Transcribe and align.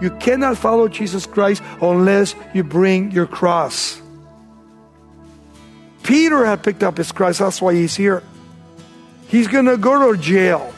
You 0.00 0.10
cannot 0.10 0.58
follow 0.58 0.88
Jesus 0.88 1.26
Christ 1.26 1.62
unless 1.80 2.34
you 2.52 2.64
bring 2.64 3.12
your 3.12 3.26
cross. 3.26 4.00
Peter 6.02 6.44
had 6.44 6.62
picked 6.62 6.82
up 6.82 6.98
his 6.98 7.12
cross, 7.12 7.38
that's 7.38 7.62
why 7.62 7.74
he's 7.74 7.96
here. 7.96 8.22
He's 9.28 9.48
going 9.48 9.64
to 9.66 9.76
go 9.76 10.12
to 10.12 10.20
jail. 10.20 10.72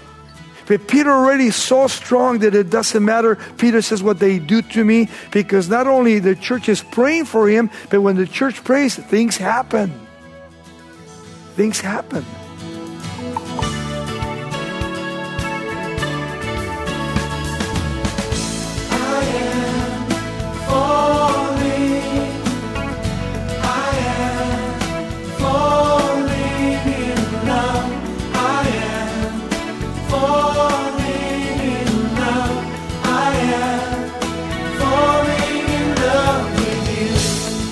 But 0.66 0.88
Peter 0.88 1.10
already 1.10 1.50
so 1.50 1.86
strong 1.86 2.40
that 2.40 2.54
it 2.54 2.70
doesn't 2.70 3.04
matter. 3.04 3.36
Peter 3.56 3.82
says 3.82 4.02
what 4.02 4.18
they 4.18 4.38
do 4.38 4.62
to 4.62 4.84
me 4.84 5.08
because 5.30 5.68
not 5.68 5.86
only 5.86 6.18
the 6.18 6.34
church 6.34 6.68
is 6.68 6.82
praying 6.82 7.26
for 7.26 7.48
him, 7.48 7.70
but 7.90 8.00
when 8.00 8.16
the 8.16 8.26
church 8.26 8.62
prays, 8.64 8.96
things 8.96 9.36
happen. 9.36 9.92
Things 11.54 11.80
happen. 11.80 12.24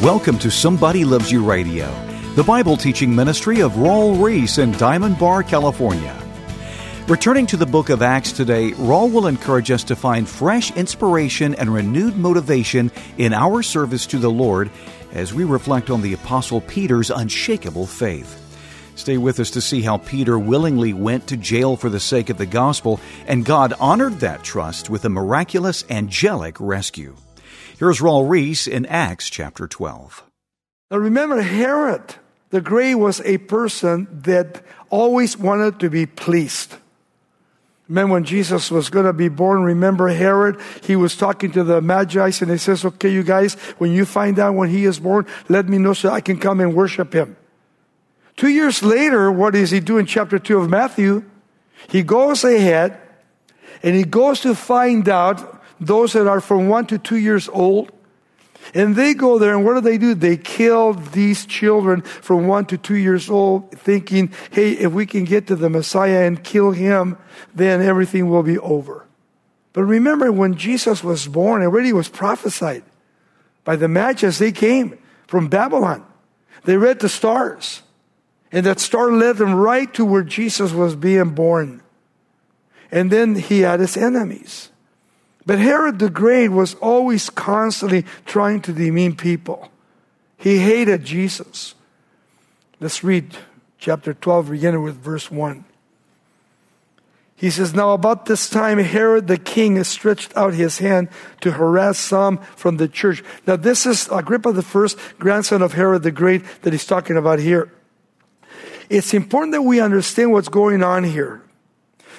Welcome 0.05 0.39
to 0.41 0.51
Somebody 0.51 1.03
Loves 1.03 1.33
You 1.33 1.43
Radio, 1.43 1.87
the 2.35 2.45
Bible 2.45 2.77
teaching 2.77 3.17
ministry 3.17 3.61
of 3.61 3.73
Raul 3.73 4.23
Ries 4.23 4.59
in 4.59 4.73
Diamond 4.73 5.19
Bar, 5.19 5.43
California. 5.43 6.15
Returning 7.09 7.47
to 7.47 7.57
the 7.57 7.65
book 7.65 7.89
of 7.89 8.03
Acts 8.03 8.31
today, 8.31 8.73
Raul 8.73 9.11
will 9.11 9.27
encourage 9.27 9.71
us 9.71 9.83
to 9.85 9.97
find 9.97 10.29
fresh 10.29 10.71
inspiration 10.73 11.55
and 11.55 11.73
renewed 11.73 12.19
motivation 12.19 12.93
in 13.17 13.33
our 13.33 13.63
service 13.63 14.05
to 14.09 14.19
the 14.19 14.31
Lord 14.31 14.71
as 15.13 15.33
we 15.33 15.45
reflect 15.45 15.89
on 15.89 16.03
the 16.03 16.13
Apostle 16.13 16.61
Peter's 16.61 17.11
unshakable 17.11 17.87
faith. 17.87 18.43
Stay 18.97 19.17
with 19.17 19.41
us 19.41 19.53
to 19.53 19.63
see 19.63 19.81
how 19.81 19.97
Peter 19.97 20.39
willingly 20.39 20.93
went 20.93 21.27
to 21.29 21.39
jail 21.39 21.77
for 21.77 21.89
the 21.89 21.99
sake 21.99 22.29
of 22.29 22.37
the 22.37 22.45
gospel, 22.45 23.01
and 23.27 23.43
God 23.43 23.73
honored 23.81 24.21
that 24.21 24.43
trust 24.43 24.91
with 24.91 25.07
a 25.07 25.09
miraculous 25.09 25.83
angelic 25.89 26.61
rescue. 26.61 27.17
Here's 27.77 28.01
Raul 28.01 28.29
Ries 28.29 28.69
in 28.69 28.87
Acts 28.87 29.29
chapter 29.29 29.67
12. 29.67 30.23
Now 30.91 30.99
remember, 30.99 31.43
Herod 31.43 32.15
the 32.51 32.61
Great 32.61 32.95
was 32.95 33.21
a 33.23 33.39
person 33.39 34.07
that 34.23 34.63
always 34.89 35.37
wanted 35.37 35.81
to 35.81 35.91
be 35.91 36.07
pleased. 36.07 36.77
Remember 37.89 38.13
when 38.13 38.23
Jesus 38.23 38.71
was 38.71 38.91
going 38.91 39.07
to 39.07 39.13
be 39.13 39.29
born, 39.29 39.65
remember 39.65 40.07
Herod? 40.07 40.61
He 40.85 40.95
was 40.95 41.17
talking 41.17 41.51
to 41.51 41.65
the 41.65 41.83
Magi 41.83 42.31
and 42.41 42.51
he 42.53 42.59
says, 42.59 42.85
okay, 42.85 43.09
you 43.09 43.25
guys, 43.25 43.55
when 43.79 43.91
you 43.91 44.05
find 44.05 44.39
out 44.39 44.55
when 44.55 44.71
he 44.71 44.85
is 44.85 45.01
born, 45.01 45.27
let 45.49 45.69
me 45.69 45.79
know 45.79 45.95
so 45.95 46.11
I 46.11 46.21
can 46.21 46.39
come 46.39 46.61
and 46.61 46.77
worship 46.77 47.13
him. 47.13 47.37
Two 48.37 48.51
years 48.51 48.85
later, 48.85 49.33
what 49.33 49.55
does 49.55 49.73
he 49.73 49.81
do 49.81 49.99
in 49.99 50.07
chapter 50.07 50.39
2 50.39 50.61
of 50.61 50.71
Matthew? 50.71 51.25
He 51.89 52.05
goes 52.05 52.45
ahead 52.45 53.01
and 53.83 53.97
he 53.97 54.05
goes 54.05 54.43
to 54.43 54.55
find 54.55 55.09
out 55.09 55.61
those 55.81 56.13
that 56.13 56.27
are 56.27 56.41
from 56.41 56.69
one 56.69 56.87
to 56.87 56.99
two 56.99 57.17
years 57.17 57.49
old. 57.49 57.91
And 58.73 58.97
they 58.97 59.13
go 59.13 59.39
there, 59.39 59.55
and 59.55 59.65
what 59.65 59.75
do 59.75 59.81
they 59.83 59.99
do? 59.99 60.15
They 60.15 60.39
kill 60.39 60.95
these 60.95 61.45
children 61.45 62.01
from 62.01 62.47
one 62.47 62.65
to 62.67 62.79
two 62.79 62.97
years 62.97 63.29
old, 63.29 63.71
thinking, 63.73 64.33
hey, 64.51 64.73
if 64.73 64.91
we 64.91 65.05
can 65.05 65.25
get 65.25 65.47
to 65.49 65.57
the 65.57 65.69
Messiah 65.69 66.27
and 66.27 66.43
kill 66.43 66.71
him, 66.71 67.19
then 67.55 67.83
everything 67.83 68.31
will 68.31 68.43
be 68.43 68.59
over. 68.59 69.07
But 69.75 69.85
remember, 69.85 70.33
when 70.33 70.57
Jesus 70.57 71.05
was 71.05 71.27
born, 71.27 71.61
it 71.61 71.67
already 71.67 71.93
was 71.93 72.09
prophesied 72.09 72.85
by 73.65 73.77
the 73.77 73.89
Magi's. 73.89 74.39
They 74.39 74.53
came 74.53 74.99
from 75.27 75.49
Babylon. 75.49 76.07
They 76.65 76.77
read 76.77 77.01
the 77.01 77.09
stars. 77.09 77.83
And 78.51 78.65
that 78.67 78.79
star 78.79 79.11
led 79.11 79.37
them 79.37 79.55
right 79.55 79.93
to 79.95 80.05
where 80.05 80.23
Jesus 80.23 80.73
was 80.73 80.95
being 80.95 81.31
born. 81.31 81.83
And 82.93 83.11
then 83.11 83.35
he 83.35 83.61
had 83.61 83.81
his 83.81 83.97
enemies. 83.97 84.71
But 85.47 85.59
Herod 85.59 85.99
the 85.99 86.11
Great 86.11 86.49
was 86.49 86.75
always 86.75 87.29
constantly 87.31 88.05
trying 88.25 88.63
to 88.63 88.73
demean 88.73 89.17
people. 89.17 89.69
He 90.37 90.59
hated 90.59 91.05
Jesus. 91.05 91.75
Let's 92.81 93.05
read 93.05 93.37
chapter 93.79 94.15
12, 94.15 94.51
beginning 94.51 94.83
with 94.83 94.97
verse 94.97 95.31
1. 95.31 95.65
He 97.37 97.51
says, 97.51 97.75
Now 97.75 97.93
about 97.93 98.27
this 98.27 98.49
time, 98.49 98.79
Herod 98.79 99.27
the 99.27 99.37
king 99.37 99.83
stretched 99.85 100.35
out 100.37 100.55
his 100.55 100.79
hand 100.79 101.09
to 101.41 101.53
harass 101.53 101.99
some 101.99 102.39
from 102.57 102.79
the 102.79 102.89
church. 102.89 103.23
Now, 103.47 103.57
this 103.57 103.87
is 103.87 104.09
Agrippa 104.11 104.53
the 104.53 104.63
first, 104.63 104.99
grandson 105.19 105.61
of 105.61 105.73
Herod 105.73 106.05
the 106.05 106.11
Great, 106.11 106.43
that 106.63 106.73
he's 106.73 106.87
talking 106.87 107.17
about 107.17 107.41
here. 107.41 107.71
It's 108.89 109.13
important 109.13 109.53
that 109.53 109.63
we 109.63 109.81
understand 109.81 110.33
what's 110.33 110.49
going 110.49 110.83
on 110.83 111.05
here. 111.05 111.43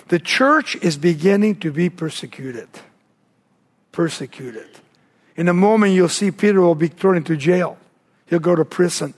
The 0.09 0.19
church 0.19 0.75
is 0.77 0.97
beginning 0.97 1.55
to 1.61 1.71
be 1.71 1.89
persecuted 1.89 2.67
persecuted. 3.95 4.67
In 5.37 5.47
a 5.47 5.53
moment, 5.53 5.93
you'll 5.93 6.09
see 6.09 6.29
Peter 6.29 6.59
will 6.59 6.75
be 6.75 6.89
thrown 6.89 7.15
into 7.15 7.37
jail. 7.37 7.77
He'll 8.27 8.39
go 8.39 8.53
to 8.53 8.65
prison. 8.65 9.13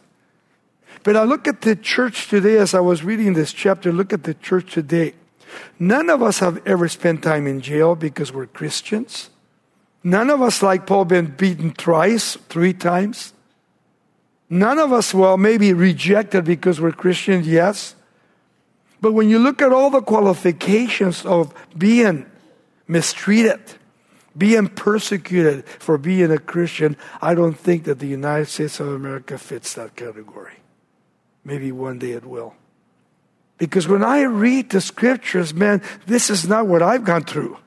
But 1.04 1.16
I 1.16 1.24
look 1.24 1.48
at 1.48 1.62
the 1.62 1.76
church 1.76 2.30
today 2.30 2.58
as 2.58 2.76
I 2.76 2.80
was 2.80 3.04
reading 3.04 3.34
this 3.34 3.52
chapter, 3.52 3.92
look 3.92 4.14
at 4.14 4.24
the 4.24 4.36
church 4.36 4.74
today. 4.74 5.14
None 5.80 6.12
of 6.12 6.22
us 6.22 6.40
have 6.40 6.66
ever 6.68 6.88
spent 6.88 7.24
time 7.24 7.48
in 7.48 7.60
jail 7.60 7.96
because 7.96 8.32
we're 8.32 8.46
Christians. 8.46 9.32
None 10.04 10.30
of 10.30 10.42
us, 10.44 10.62
like 10.62 10.86
Paul, 10.86 11.06
been 11.06 11.34
beaten 11.36 11.72
thrice, 11.72 12.36
three 12.48 12.74
times. 12.74 13.34
None 14.50 14.78
of 14.78 14.94
us, 14.94 15.14
well, 15.14 15.38
maybe 15.38 15.74
rejected 15.74 16.46
because 16.46 16.80
we're 16.80 16.92
Christians, 16.92 17.48
yes. 17.48 17.96
But 19.02 19.14
when 19.14 19.30
you 19.30 19.40
look 19.40 19.62
at 19.62 19.74
all 19.74 19.90
the 19.90 20.02
qualifications 20.02 21.26
of 21.26 21.54
being 21.76 22.26
mistreated, 22.88 23.60
being 24.38 24.68
persecuted 24.68 25.66
for 25.66 25.98
being 25.98 26.32
a 26.32 26.38
Christian, 26.38 26.96
I 27.22 27.34
don't 27.34 27.58
think 27.58 27.86
that 27.86 28.00
the 28.00 28.08
United 28.08 28.48
States 28.48 28.80
of 28.80 28.88
America 28.88 29.38
fits 29.38 29.74
that 29.74 29.96
category. 29.96 30.58
Maybe 31.44 31.72
one 31.72 32.00
day 32.00 32.12
it 32.12 32.26
will. 32.26 32.56
Because 33.58 33.88
when 33.88 34.04
I 34.04 34.22
read 34.22 34.70
the 34.70 34.82
scriptures, 34.82 35.54
man, 35.54 35.82
this 36.06 36.30
is 36.30 36.48
not 36.48 36.68
what 36.68 36.84
I've 36.84 37.04
gone 37.04 37.24
through. 37.24 37.58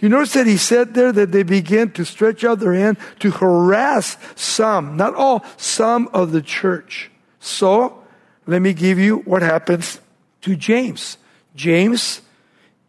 You 0.00 0.08
notice 0.08 0.32
that 0.32 0.46
he 0.48 0.56
said 0.56 0.94
there 0.94 1.12
that 1.12 1.30
they 1.30 1.44
began 1.44 1.92
to 1.92 2.04
stretch 2.04 2.42
out 2.42 2.58
their 2.58 2.74
hand 2.74 2.96
to 3.20 3.30
harass 3.30 4.16
some, 4.34 4.96
not 4.96 5.14
all, 5.14 5.44
some 5.56 6.08
of 6.12 6.32
the 6.32 6.42
church. 6.42 7.10
So, 7.38 8.02
let 8.46 8.62
me 8.62 8.72
give 8.72 8.98
you 8.98 9.18
what 9.18 9.42
happens 9.42 10.00
to 10.42 10.56
James. 10.56 11.18
James 11.54 12.20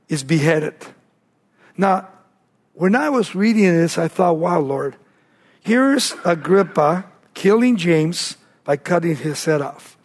is 0.10 0.24
beheaded. 0.24 0.74
Now, 1.78 2.08
when 2.78 2.96
I 2.96 3.10
was 3.10 3.34
reading 3.34 3.76
this, 3.76 3.98
I 3.98 4.08
thought, 4.08 4.38
wow, 4.38 4.60
Lord, 4.60 4.96
here's 5.62 6.14
Agrippa 6.24 7.06
killing 7.34 7.76
James 7.76 8.38
by 8.64 8.78
cutting 8.78 9.16
his 9.16 9.44
head 9.46 9.62
off. 9.62 9.98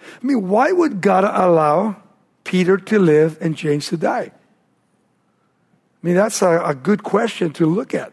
I 0.00 0.26
mean, 0.26 0.48
why 0.48 0.72
would 0.72 1.02
God 1.02 1.24
allow 1.24 1.96
Peter 2.42 2.78
to 2.78 2.98
live 2.98 3.36
and 3.42 3.54
James 3.54 3.88
to 3.88 3.98
die? 3.98 4.32
I 4.32 6.00
mean, 6.00 6.14
that's 6.14 6.40
a, 6.40 6.58
a 6.64 6.74
good 6.74 7.02
question 7.02 7.52
to 7.52 7.66
look 7.66 7.92
at. 7.92 8.12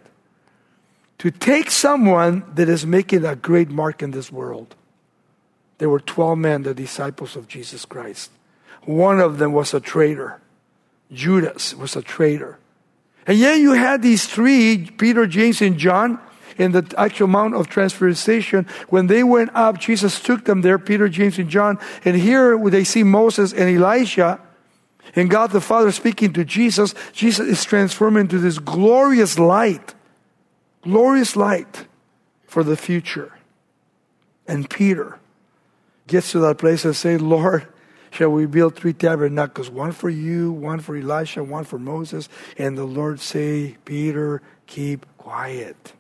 To 1.19 1.31
take 1.31 1.71
someone 1.71 2.43
that 2.55 2.67
is 2.67 2.85
making 2.85 3.23
a 3.23 3.37
great 3.37 3.69
mark 3.69 4.03
in 4.03 4.11
this 4.11 4.29
world. 4.29 4.75
There 5.77 5.89
were 5.89 6.01
12 6.01 6.37
men, 6.37 6.63
the 6.63 6.73
disciples 6.73 7.37
of 7.37 7.47
Jesus 7.47 7.85
Christ. 7.85 8.31
One 8.83 9.21
of 9.21 9.37
them 9.37 9.53
was 9.53 9.73
a 9.73 9.79
traitor. 9.79 10.41
Judas 11.09 11.73
was 11.73 11.95
a 11.95 12.01
traitor. 12.01 12.59
And 13.25 13.37
yet 13.37 13.59
you 13.59 13.73
had 13.73 14.01
these 14.01 14.25
three, 14.25 14.89
Peter, 14.97 15.25
James, 15.27 15.61
and 15.61 15.77
John, 15.77 16.19
in 16.57 16.71
the 16.71 16.93
actual 16.97 17.27
Mount 17.27 17.55
of 17.55 17.67
Transfiguration. 17.67 18.67
When 18.89 19.07
they 19.07 19.23
went 19.23 19.51
up, 19.55 19.79
Jesus 19.79 20.19
took 20.19 20.45
them 20.45 20.61
there, 20.61 20.77
Peter, 20.77 21.09
James, 21.09 21.39
and 21.39 21.49
John. 21.49 21.79
And 22.05 22.15
here 22.15 22.57
they 22.69 22.83
see 22.83 23.03
Moses 23.03 23.53
and 23.53 23.69
Elijah, 23.69 24.39
and 25.15 25.29
God 25.29 25.51
the 25.51 25.61
Father 25.61 25.91
speaking 25.91 26.33
to 26.33 26.45
Jesus. 26.45 26.93
Jesus 27.11 27.47
is 27.47 27.63
transformed 27.63 28.17
into 28.17 28.39
this 28.39 28.59
glorious 28.59 29.39
light, 29.39 29.93
glorious 30.81 31.35
light 31.35 31.87
for 32.45 32.63
the 32.63 32.77
future. 32.77 33.31
And 34.47 34.69
Peter 34.69 35.19
gets 36.07 36.31
to 36.33 36.39
that 36.39 36.57
place 36.57 36.85
and 36.85 36.95
say, 36.95 37.17
Lord, 37.17 37.67
shall 38.13 38.29
we 38.29 38.45
build 38.45 38.75
three 38.75 38.93
tabernacles, 38.93 39.71
one 39.71 39.91
for 39.91 40.09
you, 40.09 40.51
one 40.51 40.79
for 40.79 40.95
Elisha, 40.95 41.43
one 41.43 41.63
for 41.63 41.79
Moses. 41.79 42.29
And 42.57 42.77
the 42.77 42.85
Lord 42.85 43.19
say, 43.19 43.77
Peter, 43.85 44.41
keep 44.67 45.05
quiet. 45.17 45.93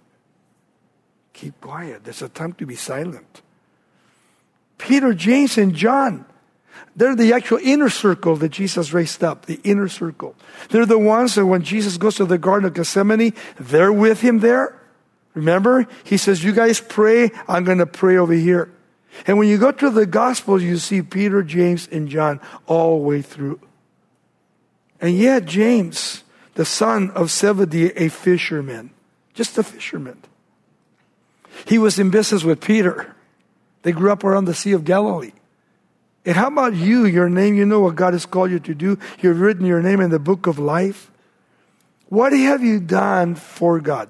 Keep 1.33 1.59
quiet. 1.59 2.03
There's 2.03 2.21
a 2.21 2.29
time 2.29 2.53
to 2.53 2.67
be 2.67 2.75
silent. 2.75 3.41
Peter, 4.77 5.13
James, 5.13 5.57
and 5.57 5.73
John, 5.73 6.25
They're 6.95 7.15
the 7.15 7.33
actual 7.33 7.57
inner 7.63 7.89
circle 7.89 8.35
that 8.37 8.49
Jesus 8.49 8.93
raised 8.93 9.23
up, 9.23 9.47
the 9.47 9.59
inner 9.63 9.89
circle. 9.89 10.35
They're 10.69 10.85
the 10.85 10.99
ones 10.99 11.35
that 11.35 11.45
when 11.45 11.63
Jesus 11.63 11.97
goes 11.97 12.15
to 12.15 12.25
the 12.25 12.37
Garden 12.37 12.67
of 12.67 12.75
Gethsemane, 12.75 13.33
they're 13.59 13.91
with 13.91 14.21
him 14.21 14.39
there. 14.39 14.79
Remember? 15.33 15.87
He 16.03 16.17
says, 16.17 16.43
You 16.43 16.51
guys 16.51 16.79
pray, 16.79 17.31
I'm 17.47 17.63
going 17.63 17.79
to 17.79 17.87
pray 17.87 18.17
over 18.17 18.33
here. 18.33 18.69
And 19.27 19.37
when 19.37 19.47
you 19.47 19.57
go 19.57 19.71
to 19.71 19.89
the 19.89 20.05
Gospels, 20.05 20.63
you 20.63 20.77
see 20.77 21.01
Peter, 21.01 21.43
James, 21.43 21.87
and 21.91 22.09
John 22.09 22.39
all 22.65 22.97
the 22.97 23.05
way 23.05 23.21
through. 23.21 23.59
And 24.99 25.17
yet, 25.17 25.45
James, 25.45 26.23
the 26.55 26.65
son 26.65 27.11
of 27.11 27.29
Zebedee, 27.29 27.91
a 27.95 28.09
fisherman, 28.09 28.91
just 29.33 29.57
a 29.57 29.63
fisherman, 29.63 30.21
he 31.65 31.77
was 31.77 31.99
in 31.99 32.09
business 32.09 32.43
with 32.43 32.61
Peter. 32.61 33.15
They 33.83 33.91
grew 33.91 34.11
up 34.11 34.23
around 34.23 34.45
the 34.45 34.53
Sea 34.53 34.71
of 34.71 34.85
Galilee. 34.85 35.33
And 36.25 36.35
how 36.35 36.47
about 36.47 36.73
you, 36.73 37.05
your 37.05 37.29
name? 37.29 37.55
You 37.55 37.65
know 37.65 37.81
what 37.81 37.95
God 37.95 38.13
has 38.13 38.25
called 38.25 38.49
you 38.49 38.59
to 38.61 38.73
do. 38.73 38.97
You've 39.19 39.41
written 39.41 39.65
your 39.65 39.81
name 39.81 39.99
in 39.99 40.09
the 40.09 40.19
book 40.19 40.47
of 40.47 40.57
life. 40.57 41.11
What 42.07 42.31
have 42.31 42.63
you 42.63 42.79
done 42.79 43.35
for 43.35 43.79
God? 43.79 44.09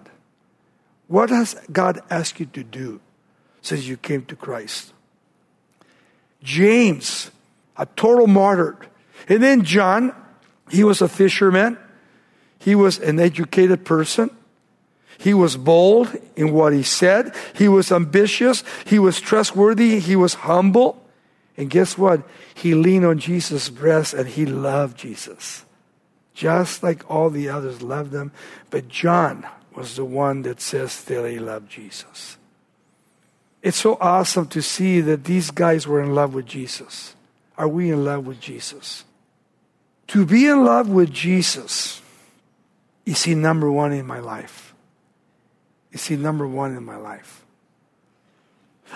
What 1.07 1.29
has 1.29 1.55
God 1.71 2.01
asked 2.09 2.39
you 2.39 2.45
to 2.47 2.63
do 2.63 3.01
since 3.61 3.85
you 3.85 3.97
came 3.97 4.25
to 4.25 4.35
Christ? 4.35 4.92
James, 6.43 7.31
a 7.75 7.87
total 7.87 8.27
martyr. 8.27 8.77
And 9.27 9.41
then 9.41 9.63
John, 9.63 10.13
he 10.69 10.83
was 10.83 11.01
a 11.01 11.07
fisherman. 11.07 11.77
He 12.59 12.75
was 12.75 12.99
an 12.99 13.19
educated 13.19 13.85
person. 13.85 14.29
He 15.17 15.33
was 15.33 15.55
bold 15.55 16.13
in 16.35 16.51
what 16.51 16.73
he 16.73 16.83
said. 16.83 17.33
He 17.55 17.67
was 17.67 17.91
ambitious. 17.91 18.63
He 18.85 18.99
was 18.99 19.21
trustworthy. 19.21 19.99
He 19.99 20.15
was 20.15 20.33
humble. 20.33 21.01
And 21.55 21.69
guess 21.69 21.97
what? 21.97 22.27
He 22.53 22.75
leaned 22.75 23.05
on 23.05 23.19
Jesus' 23.19 23.69
breast 23.69 24.13
and 24.13 24.27
he 24.27 24.45
loved 24.45 24.97
Jesus. 24.97 25.65
Just 26.33 26.83
like 26.83 27.09
all 27.09 27.29
the 27.29 27.47
others 27.47 27.81
loved 27.81 28.13
him. 28.13 28.31
But 28.69 28.87
John 28.87 29.47
was 29.75 29.95
the 29.95 30.05
one 30.05 30.41
that 30.43 30.59
says 30.59 31.03
that 31.05 31.29
he 31.29 31.39
loved 31.39 31.69
Jesus. 31.69 32.37
It's 33.63 33.77
so 33.77 33.97
awesome 34.01 34.47
to 34.47 34.61
see 34.61 34.99
that 34.99 35.23
these 35.23 35.49
guys 35.49 35.87
were 35.87 36.03
in 36.03 36.13
love 36.13 36.33
with 36.33 36.45
Jesus. 36.45 37.15
Are 37.57 37.67
we 37.67 37.89
in 37.89 38.03
love 38.03 38.27
with 38.27 38.41
Jesus? 38.41 39.05
To 40.07 40.25
be 40.25 40.45
in 40.47 40.65
love 40.65 40.89
with 40.89 41.11
Jesus 41.11 42.01
is 43.05 43.23
he 43.23 43.35
number 43.35 43.71
one 43.71 43.93
in 43.93 44.05
my 44.05 44.19
life. 44.19 44.75
Is 45.93 46.05
he 46.07 46.17
number 46.17 46.45
one 46.45 46.75
in 46.75 46.83
my 46.83 46.97
life? 46.97 47.45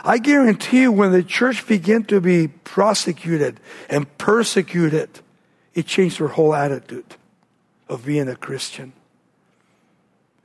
I 0.04 0.18
guarantee 0.18 0.82
you, 0.82 0.92
when 0.92 1.12
the 1.12 1.24
church 1.24 1.66
began 1.66 2.04
to 2.06 2.20
be 2.20 2.50
prosecuted 2.50 3.60
and 3.90 4.18
persecuted, 4.18 5.10
it 5.74 5.88
changed 5.88 6.20
their 6.20 6.28
whole 6.28 6.54
attitude 6.54 7.16
of 7.88 8.06
being 8.06 8.28
a 8.28 8.36
Christian. 8.36 8.92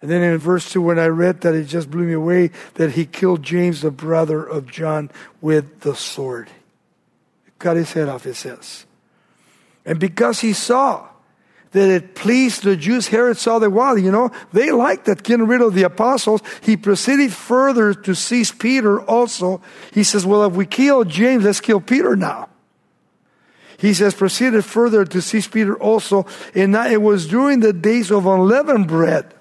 And 0.02 0.10
then 0.10 0.22
in 0.22 0.37
verse 0.38 0.70
2, 0.70 0.82
when 0.82 0.99
I 0.99 1.06
read 1.06 1.40
that, 1.43 1.54
it 1.54 1.64
just 1.64 1.90
blew 1.90 2.04
me 2.04 2.12
away 2.12 2.50
that 2.75 2.93
he 2.93 3.06
killed 3.06 3.43
James, 3.43 3.81
the 3.81 3.90
brother 3.90 4.44
of 4.44 4.70
John, 4.70 5.10
with 5.40 5.81
the 5.81 5.94
sword. 5.94 6.50
cut 7.58 7.76
his 7.76 7.93
head 7.93 8.08
off, 8.08 8.26
it 8.26 8.34
says. 8.34 8.84
And 9.87 9.99
because 9.99 10.40
he 10.40 10.52
saw 10.52 11.08
that 11.72 11.88
it 11.88 12.14
pleased 12.14 12.62
the 12.62 12.76
Jews. 12.76 13.08
Herod 13.08 13.37
saw 13.37 13.58
that, 13.58 13.70
wow, 13.70 13.94
you 13.94 14.12
know, 14.12 14.31
they 14.52 14.70
liked 14.70 15.06
that 15.06 15.22
getting 15.22 15.46
rid 15.46 15.60
of 15.60 15.75
the 15.75 15.82
apostles. 15.82 16.43
He 16.60 16.76
proceeded 16.76 17.32
further 17.32 17.94
to 17.94 18.14
seize 18.14 18.52
Peter 18.52 19.00
also. 19.00 19.62
He 19.93 20.04
says, 20.04 20.25
well, 20.25 20.44
if 20.44 20.52
we 20.52 20.66
kill 20.66 21.04
James, 21.04 21.44
let's 21.44 21.60
kill 21.60 21.81
Peter 21.81 22.14
now. 22.14 22.49
He 23.78 23.94
says, 23.94 24.14
proceeded 24.14 24.64
further 24.64 25.04
to 25.04 25.20
seize 25.20 25.49
Peter 25.49 25.75
also. 25.76 26.26
And 26.54 26.75
it 26.76 27.02
was 27.02 27.26
during 27.26 27.60
the 27.60 27.72
days 27.72 28.12
of 28.12 28.26
unleavened 28.26 28.87
bread. 28.87 29.34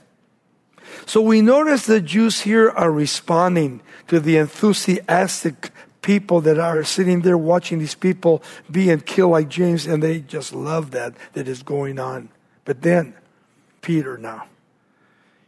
So 1.06 1.22
we 1.22 1.42
notice 1.42 1.86
the 1.86 2.02
Jews 2.02 2.42
here 2.42 2.70
are 2.70 2.92
responding 2.92 3.82
to 4.08 4.20
the 4.20 4.38
enthusiastic 4.38 5.72
people 6.02 6.42
that 6.42 6.58
are 6.58 6.84
sitting 6.84 7.22
there 7.22 7.38
watching 7.38 7.80
these 7.80 7.96
people 7.96 8.42
being 8.70 9.00
killed 9.02 9.32
like 9.32 9.50
James, 9.50 9.86
and 9.86 10.02
they 10.02 10.20
just 10.20 10.54
love 10.54 10.92
that 10.92 11.14
that 11.34 11.48
is 11.48 11.64
going 11.64 12.00
on. 12.00 12.30
But 12.66 12.82
then, 12.82 13.14
Peter 13.82 14.18
now, 14.18 14.46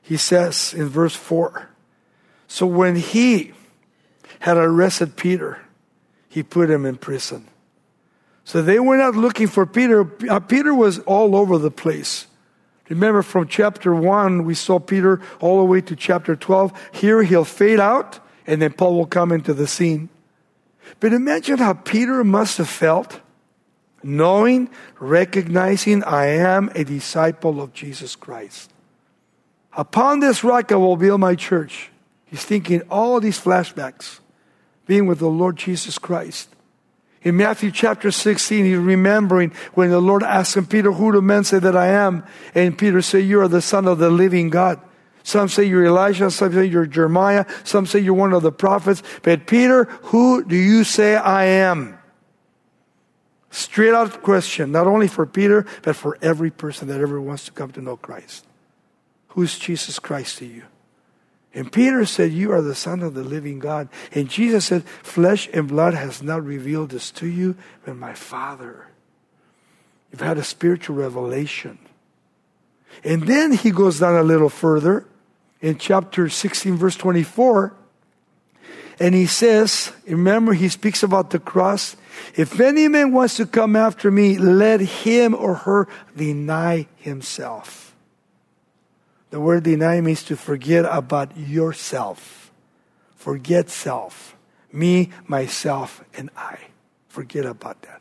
he 0.01 0.17
says 0.17 0.73
in 0.73 0.89
verse 0.89 1.15
4 1.15 1.69
So 2.47 2.65
when 2.65 2.95
he 2.95 3.53
had 4.39 4.57
arrested 4.57 5.15
Peter, 5.15 5.61
he 6.27 6.43
put 6.43 6.69
him 6.69 6.85
in 6.85 6.97
prison. 6.97 7.47
So 8.43 8.61
they 8.61 8.79
went 8.79 9.01
out 9.01 9.15
looking 9.15 9.47
for 9.47 9.65
Peter. 9.65 10.09
Uh, 10.29 10.39
Peter 10.39 10.73
was 10.73 10.99
all 10.99 11.35
over 11.35 11.57
the 11.57 11.71
place. 11.71 12.27
Remember 12.89 13.21
from 13.21 13.47
chapter 13.47 13.95
1, 13.95 14.43
we 14.43 14.53
saw 14.55 14.79
Peter 14.79 15.21
all 15.39 15.59
the 15.59 15.65
way 15.65 15.81
to 15.81 15.95
chapter 15.95 16.35
12. 16.35 16.89
Here 16.91 17.23
he'll 17.23 17.45
fade 17.45 17.79
out, 17.79 18.19
and 18.45 18.61
then 18.61 18.73
Paul 18.73 18.95
will 18.95 19.05
come 19.05 19.31
into 19.31 19.53
the 19.53 19.67
scene. 19.67 20.09
But 20.99 21.13
imagine 21.13 21.59
how 21.59 21.73
Peter 21.73 22.23
must 22.23 22.57
have 22.57 22.69
felt 22.69 23.21
knowing, 24.03 24.69
recognizing 24.99 26.03
I 26.03 26.25
am 26.25 26.69
a 26.75 26.83
disciple 26.83 27.61
of 27.61 27.73
Jesus 27.73 28.15
Christ. 28.15 28.71
Upon 29.71 30.19
this 30.19 30.43
rock 30.43 30.71
I 30.71 30.75
will 30.75 30.97
build 30.97 31.21
my 31.21 31.35
church. 31.35 31.89
He's 32.25 32.43
thinking 32.43 32.81
all 32.89 33.19
these 33.19 33.39
flashbacks, 33.39 34.19
being 34.85 35.07
with 35.07 35.19
the 35.19 35.29
Lord 35.29 35.55
Jesus 35.55 35.97
Christ. 35.97 36.49
In 37.23 37.37
Matthew 37.37 37.71
chapter 37.71 38.11
16, 38.11 38.65
he's 38.65 38.77
remembering 38.77 39.51
when 39.73 39.89
the 39.89 40.01
Lord 40.01 40.23
asked 40.23 40.57
him, 40.57 40.65
Peter, 40.65 40.91
who 40.91 41.11
do 41.13 41.21
men 41.21 41.43
say 41.45 41.59
that 41.59 41.75
I 41.75 41.87
am? 41.87 42.25
And 42.53 42.77
Peter 42.77 43.01
said, 43.01 43.23
You 43.25 43.39
are 43.41 43.47
the 43.47 43.61
Son 43.61 43.87
of 43.87 43.97
the 43.97 44.09
living 44.09 44.49
God. 44.49 44.81
Some 45.23 45.47
say 45.47 45.63
you're 45.63 45.85
Elijah, 45.85 46.29
some 46.29 46.51
say 46.51 46.65
you're 46.65 46.85
Jeremiah, 46.85 47.45
some 47.63 47.85
say 47.85 47.99
you're 47.99 48.13
one 48.13 48.33
of 48.33 48.43
the 48.43 48.51
prophets. 48.51 49.01
But 49.21 49.47
Peter, 49.47 49.85
who 49.85 50.43
do 50.43 50.57
you 50.57 50.83
say 50.83 51.15
I 51.15 51.45
am? 51.45 51.97
Straight 53.49 53.93
out 53.93 54.21
question, 54.21 54.71
not 54.71 54.85
only 54.85 55.07
for 55.07 55.25
Peter, 55.25 55.65
but 55.83 55.95
for 55.95 56.17
every 56.21 56.51
person 56.51 56.89
that 56.89 56.99
ever 56.99 57.21
wants 57.21 57.45
to 57.45 57.51
come 57.51 57.71
to 57.71 57.81
know 57.81 57.95
Christ. 57.95 58.45
Who's 59.29 59.57
Jesus 59.57 59.97
Christ 59.97 60.39
to 60.39 60.45
you? 60.45 60.63
And 61.53 61.71
Peter 61.71 62.05
said, 62.05 62.31
You 62.31 62.51
are 62.51 62.61
the 62.61 62.75
Son 62.75 63.01
of 63.01 63.13
the 63.13 63.23
living 63.23 63.59
God. 63.59 63.89
And 64.11 64.29
Jesus 64.29 64.65
said, 64.65 64.83
Flesh 64.83 65.49
and 65.53 65.67
blood 65.67 65.93
has 65.93 66.23
not 66.23 66.43
revealed 66.43 66.89
this 66.89 67.11
to 67.11 67.27
you, 67.27 67.55
but 67.85 67.95
my 67.95 68.13
Father. 68.13 68.87
You've 70.11 70.21
had 70.21 70.37
a 70.37 70.43
spiritual 70.43 70.95
revelation. 70.95 71.77
And 73.03 73.23
then 73.23 73.51
he 73.51 73.71
goes 73.71 73.99
down 73.99 74.15
a 74.15 74.23
little 74.23 74.49
further 74.49 75.05
in 75.61 75.77
chapter 75.77 76.29
16, 76.29 76.75
verse 76.75 76.95
24. 76.95 77.73
And 78.99 79.15
he 79.15 79.25
says, 79.25 79.91
remember, 80.07 80.53
he 80.53 80.69
speaks 80.69 81.01
about 81.01 81.31
the 81.31 81.39
cross. 81.39 81.95
If 82.35 82.59
any 82.59 82.87
man 82.87 83.11
wants 83.11 83.37
to 83.37 83.47
come 83.47 83.75
after 83.75 84.11
me, 84.11 84.37
let 84.37 84.79
him 84.79 85.33
or 85.33 85.55
her 85.55 85.87
deny 86.15 86.87
himself. 86.97 87.82
The 89.33 89.39
word 89.39 89.63
deny 89.63 89.99
means 89.99 90.21
to 90.25 90.35
forget 90.35 90.85
about 90.85 91.35
yourself. 91.35 92.51
Forget 93.15 93.67
self. 93.67 94.37
Me, 94.71 95.09
myself, 95.25 96.03
and 96.15 96.29
I. 96.37 96.59
Forget 97.07 97.43
about 97.43 97.81
that. 97.81 97.99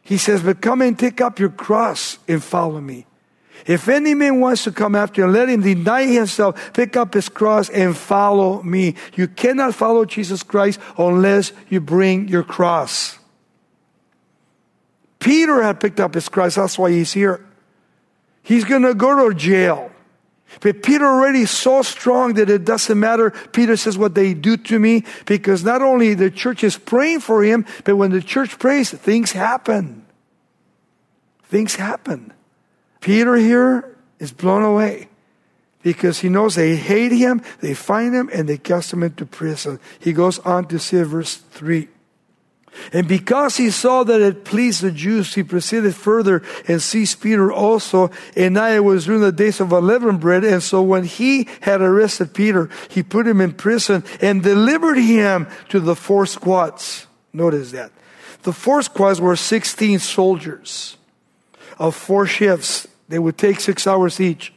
He 0.00 0.16
says, 0.16 0.42
but 0.42 0.62
come 0.62 0.80
and 0.80 0.98
take 0.98 1.20
up 1.20 1.38
your 1.38 1.50
cross 1.50 2.16
and 2.26 2.42
follow 2.42 2.80
me. 2.80 3.04
If 3.66 3.90
any 3.90 4.14
man 4.14 4.40
wants 4.40 4.64
to 4.64 4.72
come 4.72 4.94
after 4.94 5.20
you, 5.20 5.26
let 5.26 5.50
him 5.50 5.60
deny 5.60 6.06
himself, 6.06 6.72
pick 6.72 6.96
up 6.96 7.12
his 7.12 7.28
cross, 7.28 7.68
and 7.68 7.94
follow 7.94 8.62
me. 8.62 8.94
You 9.16 9.28
cannot 9.28 9.74
follow 9.74 10.06
Jesus 10.06 10.42
Christ 10.42 10.80
unless 10.96 11.52
you 11.68 11.82
bring 11.82 12.26
your 12.28 12.42
cross. 12.42 13.18
Peter 15.18 15.62
had 15.62 15.78
picked 15.78 16.00
up 16.00 16.14
his 16.14 16.30
cross, 16.30 16.54
that's 16.54 16.78
why 16.78 16.90
he's 16.90 17.12
here. 17.12 17.44
He's 18.42 18.64
going 18.64 18.80
to 18.80 18.94
go 18.94 19.28
to 19.28 19.34
jail. 19.34 19.92
But 20.60 20.82
Peter 20.82 21.04
already 21.04 21.44
so 21.46 21.82
strong 21.82 22.34
that 22.34 22.48
it 22.50 22.64
doesn't 22.64 22.98
matter. 22.98 23.30
Peter 23.52 23.76
says 23.76 23.98
what 23.98 24.14
they 24.14 24.34
do 24.34 24.56
to 24.56 24.78
me 24.78 25.04
because 25.26 25.64
not 25.64 25.82
only 25.82 26.14
the 26.14 26.30
church 26.30 26.64
is 26.64 26.76
praying 26.76 27.20
for 27.20 27.42
him, 27.42 27.66
but 27.84 27.96
when 27.96 28.10
the 28.10 28.22
church 28.22 28.58
prays, 28.58 28.90
things 28.90 29.32
happen. 29.32 30.06
Things 31.44 31.76
happen. 31.76 32.32
Peter 33.00 33.36
here 33.36 33.96
is 34.18 34.32
blown 34.32 34.62
away 34.62 35.08
because 35.82 36.18
he 36.18 36.28
knows 36.28 36.56
they 36.56 36.74
hate 36.74 37.12
him, 37.12 37.40
they 37.60 37.72
find 37.72 38.12
him, 38.14 38.28
and 38.32 38.48
they 38.48 38.58
cast 38.58 38.92
him 38.92 39.04
into 39.04 39.24
prison. 39.24 39.78
He 40.00 40.12
goes 40.12 40.40
on 40.40 40.66
to 40.66 40.80
say, 40.80 41.02
verse 41.04 41.36
3. 41.36 41.88
And 42.92 43.08
because 43.08 43.56
he 43.56 43.70
saw 43.70 44.04
that 44.04 44.20
it 44.20 44.44
pleased 44.44 44.82
the 44.82 44.90
Jews, 44.90 45.34
he 45.34 45.42
proceeded 45.42 45.94
further 45.94 46.42
and 46.68 46.80
seized 46.80 47.20
Peter 47.20 47.52
also. 47.52 48.10
And 48.36 48.54
now 48.54 48.68
it 48.68 48.84
was 48.84 49.06
during 49.06 49.20
the 49.20 49.32
days 49.32 49.60
of 49.60 49.72
unleavened 49.72 50.20
bread. 50.20 50.44
And 50.44 50.62
so 50.62 50.82
when 50.82 51.04
he 51.04 51.48
had 51.60 51.80
arrested 51.80 52.34
Peter, 52.34 52.70
he 52.88 53.02
put 53.02 53.26
him 53.26 53.40
in 53.40 53.52
prison 53.52 54.04
and 54.20 54.42
delivered 54.42 54.98
him 54.98 55.46
to 55.68 55.80
the 55.80 55.96
four 55.96 56.26
squads. 56.26 57.06
Notice 57.32 57.72
that. 57.72 57.92
The 58.42 58.52
four 58.52 58.82
squads 58.82 59.20
were 59.20 59.36
16 59.36 59.98
soldiers 59.98 60.96
of 61.78 61.94
four 61.94 62.26
shifts. 62.26 62.86
They 63.08 63.18
would 63.18 63.38
take 63.38 63.60
six 63.60 63.86
hours 63.86 64.20
each. 64.20 64.52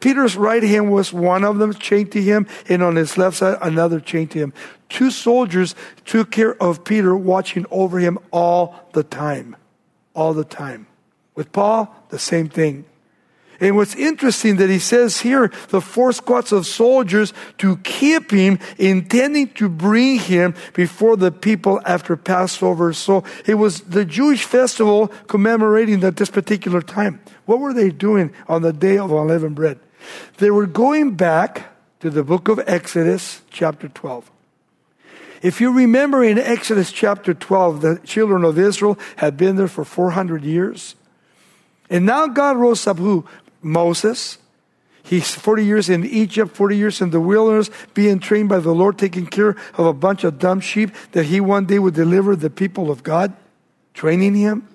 Peter's 0.00 0.36
right 0.36 0.62
hand 0.62 0.90
was 0.90 1.12
one 1.12 1.44
of 1.44 1.58
them 1.58 1.74
chained 1.74 2.12
to 2.12 2.22
him, 2.22 2.46
and 2.68 2.82
on 2.82 2.96
his 2.96 3.16
left 3.18 3.36
side, 3.36 3.58
another 3.60 4.00
chained 4.00 4.30
to 4.32 4.38
him. 4.38 4.52
Two 4.88 5.10
soldiers 5.10 5.74
took 6.04 6.30
care 6.30 6.60
of 6.62 6.84
Peter, 6.84 7.16
watching 7.16 7.66
over 7.70 7.98
him 7.98 8.18
all 8.30 8.88
the 8.92 9.02
time. 9.02 9.56
All 10.14 10.34
the 10.34 10.44
time. 10.44 10.86
With 11.34 11.52
Paul, 11.52 11.94
the 12.08 12.18
same 12.18 12.48
thing. 12.48 12.84
And 13.60 13.76
what's 13.76 13.94
interesting 13.94 14.56
that 14.56 14.68
he 14.68 14.78
says 14.78 15.20
here, 15.20 15.50
the 15.68 15.80
four 15.80 16.12
squads 16.12 16.52
of 16.52 16.66
soldiers 16.66 17.32
to 17.58 17.78
keep 17.78 18.30
him, 18.30 18.58
intending 18.78 19.48
to 19.54 19.68
bring 19.68 20.18
him 20.18 20.54
before 20.74 21.16
the 21.16 21.32
people 21.32 21.80
after 21.84 22.16
Passover. 22.16 22.92
So 22.92 23.24
it 23.46 23.54
was 23.54 23.80
the 23.80 24.04
Jewish 24.04 24.44
festival 24.44 25.08
commemorating 25.26 26.04
at 26.04 26.16
this 26.16 26.30
particular 26.30 26.82
time. 26.82 27.20
What 27.46 27.60
were 27.60 27.72
they 27.72 27.90
doing 27.90 28.32
on 28.48 28.62
the 28.62 28.72
day 28.72 28.98
of 28.98 29.10
unleavened 29.10 29.54
bread? 29.54 29.78
They 30.38 30.50
were 30.50 30.66
going 30.66 31.14
back 31.14 31.72
to 32.00 32.10
the 32.10 32.22
book 32.22 32.48
of 32.48 32.60
Exodus, 32.66 33.42
chapter 33.50 33.88
12. 33.88 34.30
If 35.42 35.60
you 35.60 35.72
remember 35.72 36.24
in 36.24 36.38
Exodus 36.38 36.92
chapter 36.92 37.34
12, 37.34 37.80
the 37.80 38.00
children 38.04 38.44
of 38.44 38.58
Israel 38.58 38.98
had 39.16 39.36
been 39.36 39.56
there 39.56 39.68
for 39.68 39.84
400 39.84 40.44
years. 40.44 40.94
And 41.88 42.04
now 42.04 42.26
God 42.26 42.56
rose 42.56 42.86
up 42.86 42.98
who? 42.98 43.24
Moses. 43.62 44.38
He's 45.02 45.32
40 45.32 45.64
years 45.64 45.88
in 45.88 46.04
Egypt, 46.04 46.56
40 46.56 46.76
years 46.76 47.00
in 47.00 47.10
the 47.10 47.20
wilderness, 47.20 47.70
being 47.94 48.18
trained 48.18 48.48
by 48.48 48.58
the 48.58 48.74
Lord, 48.74 48.98
taking 48.98 49.26
care 49.26 49.50
of 49.74 49.86
a 49.86 49.92
bunch 49.92 50.24
of 50.24 50.38
dumb 50.38 50.60
sheep 50.60 50.90
that 51.12 51.24
he 51.24 51.40
one 51.40 51.66
day 51.66 51.78
would 51.78 51.94
deliver 51.94 52.34
the 52.34 52.50
people 52.50 52.90
of 52.90 53.04
God, 53.04 53.32
training 53.94 54.34
him. 54.34 54.66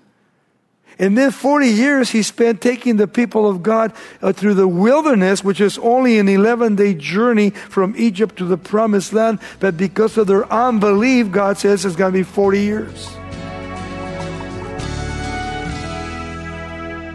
And 0.98 1.18
then 1.18 1.32
40 1.32 1.68
years 1.68 2.12
he 2.12 2.22
spent 2.22 2.62
taking 2.62 2.98
the 2.98 3.08
people 3.08 3.50
of 3.50 3.64
God 3.64 3.92
uh, 4.22 4.32
through 4.32 4.54
the 4.54 4.68
wilderness, 4.68 5.44
which 5.44 5.60
is 5.60 5.78
only 5.80 6.20
an 6.20 6.30
11 6.30 6.76
day 6.76 6.94
journey 6.94 7.50
from 7.50 7.96
Egypt 7.98 8.38
to 8.38 8.46
the 8.46 8.58
promised 8.58 9.12
land. 9.12 9.40
But 9.60 9.78
because 9.78 10.18
of 10.18 10.28
their 10.28 10.52
unbelief, 10.52 11.32
God 11.32 11.58
says 11.58 11.86
it's 11.86 11.96
going 11.96 12.14
to 12.14 12.20
be 12.20 12.24
40 12.24 12.62
years. 12.62 13.21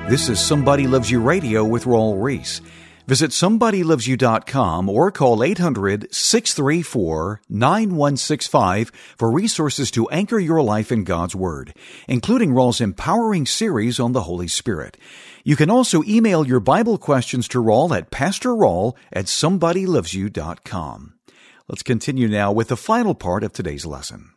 This 0.08 0.28
is 0.28 0.38
Somebody 0.38 0.86
Loves 0.86 1.10
You 1.10 1.20
Radio 1.20 1.64
with 1.64 1.82
Raul 1.82 2.22
Ries. 2.22 2.60
Visit 3.08 3.32
somebodylovesyou.com 3.32 4.88
or 4.88 5.10
call 5.10 5.42
800 5.42 6.14
634 6.14 7.40
9165 7.48 8.90
for 9.18 9.32
resources 9.32 9.90
to 9.90 10.08
anchor 10.10 10.38
your 10.38 10.62
life 10.62 10.92
in 10.92 11.02
God's 11.02 11.34
Word, 11.34 11.74
including 12.06 12.52
Raul's 12.52 12.80
empowering 12.80 13.46
series 13.46 13.98
on 13.98 14.12
the 14.12 14.22
Holy 14.22 14.46
Spirit. 14.46 14.96
You 15.42 15.56
can 15.56 15.70
also 15.70 16.04
email 16.04 16.46
your 16.46 16.60
Bible 16.60 16.98
questions 16.98 17.48
to 17.48 17.60
Raul 17.60 17.90
at 17.90 18.12
pastorraul 18.12 18.94
at 19.12 19.24
somebodylovesyou.com. 19.24 21.14
Let's 21.68 21.82
continue 21.82 22.28
now 22.28 22.52
with 22.52 22.68
the 22.68 22.76
final 22.76 23.16
part 23.16 23.42
of 23.42 23.52
today's 23.52 23.84
lesson. 23.84 24.30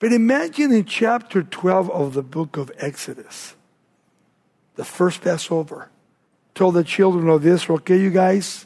But 0.00 0.12
imagine 0.12 0.70
in 0.70 0.84
chapter 0.84 1.42
12 1.42 1.90
of 1.90 2.12
the 2.12 2.22
book 2.22 2.58
of 2.58 2.70
Exodus 2.76 3.54
the 4.78 4.84
first 4.84 5.22
Passover, 5.22 5.90
told 6.54 6.74
the 6.74 6.84
children 6.84 7.28
of 7.28 7.44
Israel, 7.44 7.78
okay, 7.78 8.00
you 8.00 8.10
guys, 8.10 8.64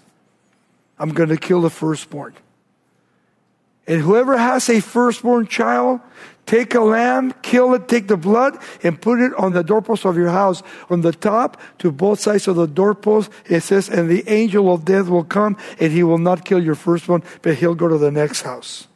I'm 0.98 1.08
going 1.14 1.30
to 1.30 1.38
kill 1.38 1.62
the 1.62 1.70
firstborn. 1.70 2.34
And 3.86 4.02
whoever 4.02 4.36
has 4.36 4.68
a 4.68 4.80
firstborn 4.80 5.46
child, 5.46 6.00
take 6.44 6.74
a 6.74 6.82
lamb, 6.82 7.32
kill 7.40 7.72
it, 7.72 7.88
take 7.88 8.08
the 8.08 8.18
blood, 8.18 8.58
and 8.82 9.00
put 9.00 9.20
it 9.20 9.32
on 9.36 9.54
the 9.54 9.64
doorpost 9.64 10.04
of 10.04 10.18
your 10.18 10.28
house. 10.28 10.62
On 10.90 11.00
the 11.00 11.12
top, 11.12 11.58
to 11.78 11.90
both 11.90 12.20
sides 12.20 12.46
of 12.46 12.56
the 12.56 12.68
doorpost, 12.68 13.30
it 13.46 13.62
says, 13.62 13.88
And 13.88 14.10
the 14.10 14.22
angel 14.28 14.70
of 14.70 14.84
death 14.84 15.08
will 15.08 15.24
come, 15.24 15.56
and 15.80 15.92
he 15.92 16.02
will 16.02 16.18
not 16.18 16.44
kill 16.44 16.62
your 16.62 16.74
firstborn, 16.74 17.22
but 17.40 17.54
he'll 17.54 17.74
go 17.74 17.88
to 17.88 17.96
the 17.96 18.10
next 18.10 18.42
house. 18.42 18.86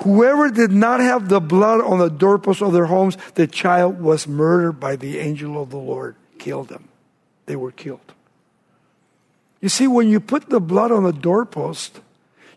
Whoever 0.00 0.50
did 0.50 0.72
not 0.72 1.00
have 1.00 1.28
the 1.28 1.40
blood 1.40 1.82
on 1.82 1.98
the 1.98 2.08
doorpost 2.08 2.62
of 2.62 2.72
their 2.72 2.86
homes, 2.86 3.18
the 3.34 3.46
child 3.46 4.00
was 4.00 4.26
murdered 4.26 4.80
by 4.80 4.96
the 4.96 5.18
angel 5.18 5.60
of 5.60 5.68
the 5.68 5.76
Lord 5.76 6.16
killed 6.38 6.68
them. 6.68 6.88
They 7.46 7.56
were 7.56 7.72
killed. 7.72 8.12
You 9.60 9.68
see, 9.68 9.86
when 9.86 10.08
you 10.08 10.20
put 10.20 10.50
the 10.50 10.60
blood 10.60 10.92
on 10.92 11.02
the 11.04 11.12
doorpost, 11.12 12.00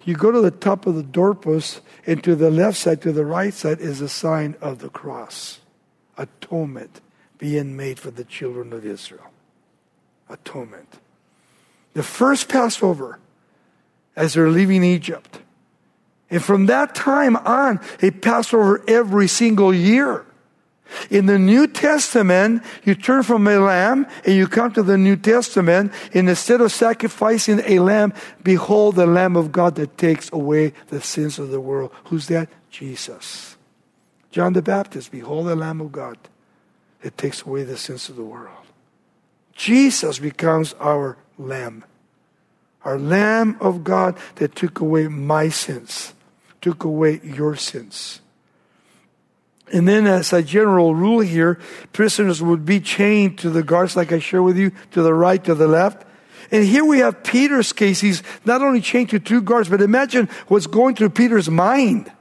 you 0.03 0.15
go 0.15 0.31
to 0.31 0.41
the 0.41 0.51
top 0.51 0.85
of 0.87 0.95
the 0.95 1.03
doorpost, 1.03 1.81
and 2.05 2.23
to 2.23 2.35
the 2.35 2.51
left 2.51 2.77
side, 2.77 3.01
to 3.03 3.11
the 3.11 3.25
right 3.25 3.53
side, 3.53 3.79
is 3.79 4.01
a 4.01 4.09
sign 4.09 4.55
of 4.61 4.79
the 4.79 4.89
cross. 4.89 5.59
Atonement 6.17 7.01
being 7.37 7.75
made 7.75 7.99
for 7.99 8.11
the 8.11 8.23
children 8.23 8.73
of 8.73 8.85
Israel. 8.85 9.31
Atonement. 10.29 10.99
The 11.93 12.03
first 12.03 12.49
Passover, 12.49 13.19
as 14.15 14.33
they're 14.33 14.49
leaving 14.49 14.83
Egypt. 14.83 15.39
And 16.29 16.43
from 16.43 16.67
that 16.67 16.95
time 16.95 17.35
on, 17.35 17.79
a 18.01 18.11
Passover 18.11 18.83
every 18.87 19.27
single 19.27 19.73
year. 19.73 20.25
In 21.09 21.25
the 21.25 21.39
New 21.39 21.67
Testament, 21.67 22.63
you 22.83 22.95
turn 22.95 23.23
from 23.23 23.47
a 23.47 23.59
lamb 23.59 24.07
and 24.25 24.35
you 24.35 24.47
come 24.47 24.71
to 24.73 24.83
the 24.83 24.97
New 24.97 25.15
Testament, 25.15 25.91
and 26.13 26.29
instead 26.29 26.61
of 26.61 26.71
sacrificing 26.71 27.61
a 27.65 27.79
lamb, 27.79 28.13
behold 28.43 28.95
the 28.95 29.05
Lamb 29.05 29.35
of 29.35 29.51
God 29.51 29.75
that 29.75 29.97
takes 29.97 30.31
away 30.31 30.73
the 30.87 31.01
sins 31.01 31.39
of 31.39 31.49
the 31.49 31.59
world. 31.59 31.91
Who's 32.05 32.27
that? 32.27 32.49
Jesus. 32.69 33.57
John 34.31 34.53
the 34.53 34.61
Baptist, 34.61 35.11
behold 35.11 35.47
the 35.47 35.55
Lamb 35.55 35.81
of 35.81 35.91
God 35.91 36.17
that 37.01 37.17
takes 37.17 37.41
away 37.41 37.63
the 37.63 37.77
sins 37.77 38.09
of 38.09 38.15
the 38.15 38.23
world. 38.23 38.55
Jesus 39.53 40.19
becomes 40.19 40.73
our 40.79 41.17
Lamb. 41.37 41.83
Our 42.83 42.97
Lamb 42.97 43.57
of 43.59 43.83
God 43.83 44.17
that 44.35 44.55
took 44.55 44.79
away 44.79 45.07
my 45.07 45.49
sins, 45.49 46.13
took 46.61 46.83
away 46.83 47.19
your 47.23 47.55
sins. 47.55 48.20
And 49.71 49.87
then, 49.87 50.05
as 50.05 50.33
a 50.33 50.43
general 50.43 50.93
rule 50.93 51.21
here, 51.21 51.57
prisoners 51.93 52.41
would 52.41 52.65
be 52.65 52.81
chained 52.81 53.37
to 53.39 53.49
the 53.49 53.63
guards, 53.63 53.95
like 53.95 54.11
I 54.11 54.19
share 54.19 54.43
with 54.43 54.57
you, 54.57 54.71
to 54.91 55.01
the 55.01 55.13
right, 55.13 55.41
to 55.45 55.55
the 55.55 55.67
left. 55.67 56.05
And 56.51 56.65
here 56.65 56.83
we 56.83 56.99
have 56.99 57.23
Peter's 57.23 57.71
case. 57.71 58.01
He's 58.01 58.21
not 58.43 58.61
only 58.61 58.81
chained 58.81 59.09
to 59.11 59.19
two 59.19 59.41
guards, 59.41 59.69
but 59.69 59.81
imagine 59.81 60.27
what's 60.49 60.67
going 60.67 60.95
through 60.95 61.11
Peter's 61.11 61.49
mind. 61.49 62.11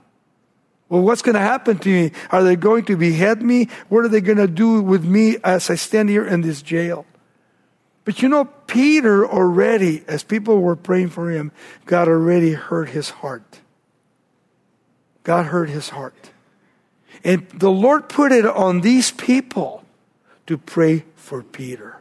Well, 0.89 1.03
what's 1.03 1.23
going 1.23 1.35
to 1.35 1.41
happen 1.41 1.79
to 1.79 1.89
me? 1.89 2.13
Are 2.31 2.45
they 2.45 2.57
going 2.57 2.85
to 2.87 2.97
behead 2.97 3.43
me? 3.43 3.69
What 3.89 4.05
are 4.05 4.09
they 4.09 4.21
going 4.21 4.39
to 4.39 4.49
do 4.49 4.81
with 4.81 5.05
me 5.05 5.39
as 5.43 5.71
I 5.71 5.75
stand 5.75 6.09
here 6.09 6.27
in 6.27 6.43
this 6.43 6.63
jail? 6.63 7.07
But 8.05 8.23
you 8.23 8.29
know, 8.29 8.45
Peter 8.45 9.27
already, 9.27 10.05
as 10.09 10.23
people 10.23 10.61
were 10.61 10.77
praying 10.77 11.11
for 11.11 11.31
him, 11.31 11.53
God 11.87 12.09
already 12.09 12.53
heard 12.53 12.91
his 12.91 13.11
heart. 13.11 13.61
God 15.23 15.47
heard 15.47 15.69
his 15.69 15.91
heart. 15.91 16.31
And 17.23 17.49
the 17.51 17.71
Lord 17.71 18.09
put 18.09 18.33
it 18.33 18.47
on 18.47 18.81
these 18.81 19.11
people 19.11 19.85
to 20.47 20.57
pray 20.57 21.05
for 21.17 21.43
Peter. 21.43 21.99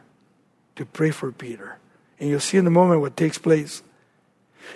To 0.76 0.86
pray 0.86 1.10
for 1.10 1.30
Peter. 1.30 1.78
And 2.18 2.28
you'll 2.28 2.40
see 2.40 2.58
in 2.58 2.66
a 2.66 2.70
moment 2.70 3.00
what 3.00 3.16
takes 3.16 3.38
place. 3.38 3.82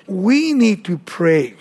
We 0.07 0.53
need 0.53 0.85
to 0.87 0.99
pray 0.99 1.57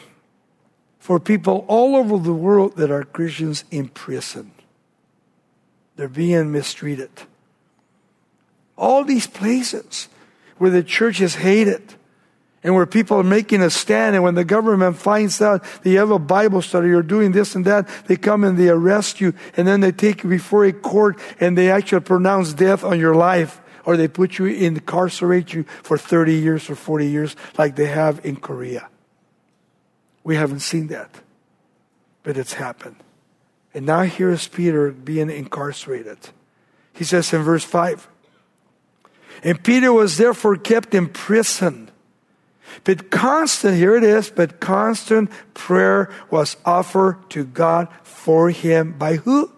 for 1.00 1.20
people 1.20 1.66
all 1.68 1.96
over 1.96 2.18
the 2.18 2.34
world 2.34 2.78
that 2.78 2.92
are 2.92 3.04
Christians 3.04 3.64
in 3.72 3.90
prison. 3.90 4.52
They're 5.96 6.08
being 6.08 6.52
mistreated. 6.52 7.12
All 8.78 9.04
these 9.04 9.28
places 9.28 10.08
where 10.58 10.72
the 10.72 10.84
church 10.84 11.22
is 11.22 11.36
hated 11.36 11.96
and 12.64 12.74
where 12.74 12.86
people 12.86 13.18
are 13.18 13.24
making 13.24 13.62
a 13.62 13.70
stand, 13.70 14.16
and 14.16 14.24
when 14.24 14.36
the 14.36 14.46
government 14.46 14.96
finds 14.98 15.42
out 15.42 15.64
that 15.64 15.90
you 15.90 15.98
have 15.98 16.12
a 16.12 16.20
Bible 16.20 16.62
study 16.62 16.92
or 16.92 17.02
doing 17.02 17.34
this 17.34 17.56
and 17.56 17.66
that, 17.66 17.88
they 18.08 18.16
come 18.16 18.44
and 18.44 18.58
they 18.58 18.70
arrest 18.70 19.20
you, 19.20 19.34
and 19.58 19.68
then 19.68 19.82
they 19.82 19.92
take 19.92 20.24
you 20.24 20.30
before 20.30 20.64
a 20.66 20.72
court 20.72 21.20
and 21.40 21.58
they 21.58 21.70
actually 21.70 22.02
pronounce 22.02 22.54
death 22.54 22.84
on 22.84 23.00
your 23.00 23.16
life, 23.16 23.62
or 23.86 23.98
they 23.98 24.08
put 24.08 24.40
you, 24.40 24.46
incarcerate 24.46 25.54
you 25.54 25.64
for 25.84 25.98
30 25.98 26.36
years 26.36 26.70
or 26.70 26.76
40 26.76 27.08
years, 27.08 27.36
like 27.58 27.76
they 27.76 27.88
have 27.88 28.26
in 28.26 28.38
Korea. 28.38 28.88
We 30.24 30.38
haven't 30.38 30.62
seen 30.62 30.88
that, 30.88 31.10
but 32.24 32.38
it's 32.38 32.54
happened. 32.54 32.96
And 33.74 33.86
now 33.86 34.04
here 34.04 34.30
is 34.30 34.48
Peter 34.48 34.92
being 34.92 35.30
incarcerated. 35.30 36.18
He 36.94 37.04
says 37.04 37.34
in 37.34 37.42
verse 37.42 37.66
5 37.66 38.08
And 39.44 39.62
Peter 39.62 39.92
was 39.92 40.16
therefore 40.16 40.56
kept 40.56 40.96
in 40.96 41.10
prison 41.10 41.90
but 42.84 43.12
constant, 43.12 43.76
here 43.76 43.96
it 43.96 44.04
is, 44.04 44.30
but 44.30 44.60
constant 44.60 45.30
prayer 45.54 46.10
was 46.30 46.58
offered 46.66 47.30
to 47.32 47.44
God 47.44 47.88
for 48.04 48.50
him 48.50 48.94
by 48.94 49.16
who? 49.18 49.52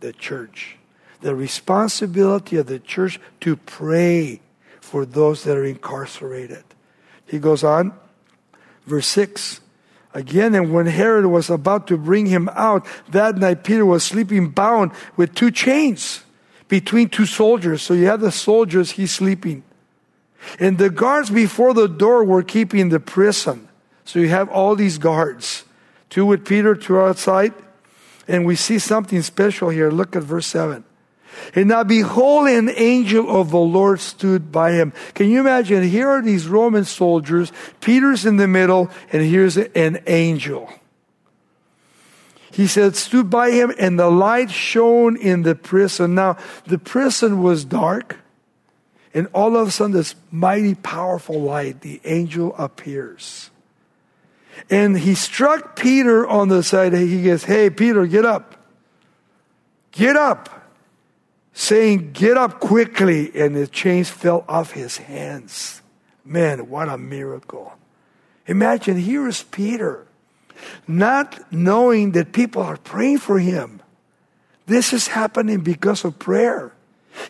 The 0.00 0.12
church. 0.12 0.76
The 1.20 1.34
responsibility 1.34 2.56
of 2.56 2.66
the 2.66 2.78
church 2.78 3.20
to 3.40 3.56
pray 3.56 4.40
for 4.80 5.04
those 5.04 5.44
that 5.44 5.56
are 5.56 5.64
incarcerated. 5.64 6.64
He 7.26 7.38
goes 7.38 7.64
on, 7.64 7.92
verse 8.86 9.06
6 9.06 9.60
Again, 10.14 10.54
and 10.54 10.72
when 10.72 10.86
Herod 10.86 11.26
was 11.26 11.48
about 11.48 11.86
to 11.86 11.96
bring 11.96 12.26
him 12.26 12.50
out, 12.52 12.86
that 13.08 13.38
night 13.38 13.64
Peter 13.64 13.86
was 13.86 14.04
sleeping 14.04 14.50
bound 14.50 14.92
with 15.16 15.34
two 15.34 15.50
chains 15.50 16.24
between 16.68 17.08
two 17.08 17.24
soldiers. 17.24 17.80
So 17.80 17.94
you 17.94 18.06
have 18.06 18.20
the 18.20 18.32
soldiers, 18.32 18.92
he's 18.92 19.10
sleeping. 19.10 19.62
And 20.58 20.78
the 20.78 20.90
guards 20.90 21.30
before 21.30 21.74
the 21.74 21.88
door 21.88 22.24
were 22.24 22.42
keeping 22.42 22.88
the 22.88 23.00
prison. 23.00 23.68
So 24.04 24.18
you 24.18 24.28
have 24.28 24.48
all 24.48 24.74
these 24.74 24.98
guards, 24.98 25.64
two 26.10 26.26
with 26.26 26.44
Peter, 26.44 26.74
two 26.74 26.98
outside. 27.00 27.54
And 28.28 28.46
we 28.46 28.56
see 28.56 28.78
something 28.78 29.22
special 29.22 29.70
here. 29.70 29.90
Look 29.90 30.16
at 30.16 30.22
verse 30.22 30.46
7. 30.46 30.84
And 31.54 31.68
now 31.68 31.82
behold, 31.82 32.48
an 32.48 32.70
angel 32.70 33.40
of 33.40 33.50
the 33.50 33.58
Lord 33.58 34.00
stood 34.00 34.52
by 34.52 34.72
him. 34.72 34.92
Can 35.14 35.30
you 35.30 35.40
imagine? 35.40 35.82
Here 35.82 36.08
are 36.08 36.22
these 36.22 36.46
Roman 36.46 36.84
soldiers. 36.84 37.52
Peter's 37.80 38.26
in 38.26 38.36
the 38.36 38.48
middle, 38.48 38.90
and 39.12 39.22
here's 39.22 39.56
an 39.56 40.02
angel. 40.06 40.70
He 42.50 42.66
said, 42.66 42.96
stood 42.96 43.30
by 43.30 43.50
him, 43.50 43.72
and 43.78 43.98
the 43.98 44.10
light 44.10 44.50
shone 44.50 45.16
in 45.16 45.42
the 45.42 45.54
prison. 45.54 46.14
Now, 46.14 46.36
the 46.66 46.78
prison 46.78 47.42
was 47.42 47.64
dark, 47.64 48.18
and 49.14 49.28
all 49.34 49.56
of 49.56 49.68
a 49.68 49.70
sudden, 49.70 49.92
this 49.92 50.14
mighty, 50.30 50.74
powerful 50.74 51.40
light, 51.40 51.82
the 51.82 52.00
angel 52.04 52.54
appears. 52.56 53.50
And 54.70 54.98
he 54.98 55.14
struck 55.14 55.76
Peter 55.76 56.26
on 56.26 56.48
the 56.48 56.62
side. 56.62 56.94
He 56.94 57.24
goes, 57.24 57.44
Hey, 57.44 57.68
Peter, 57.70 58.06
get 58.06 58.24
up. 58.24 58.56
Get 59.90 60.16
up 60.16 60.48
saying, 61.52 62.12
Get 62.12 62.36
up 62.36 62.60
quickly. 62.60 63.30
And 63.34 63.54
the 63.54 63.66
chains 63.66 64.08
fell 64.08 64.44
off 64.48 64.72
his 64.72 64.96
hands. 64.96 65.82
Man, 66.24 66.70
what 66.70 66.88
a 66.88 66.96
miracle. 66.96 67.72
Imagine 68.46 68.96
here 68.96 69.28
is 69.28 69.42
Peter, 69.42 70.06
not 70.86 71.52
knowing 71.52 72.12
that 72.12 72.32
people 72.32 72.62
are 72.62 72.76
praying 72.76 73.18
for 73.18 73.38
him. 73.38 73.80
This 74.66 74.92
is 74.92 75.08
happening 75.08 75.60
because 75.60 76.04
of 76.04 76.18
prayer. 76.18 76.71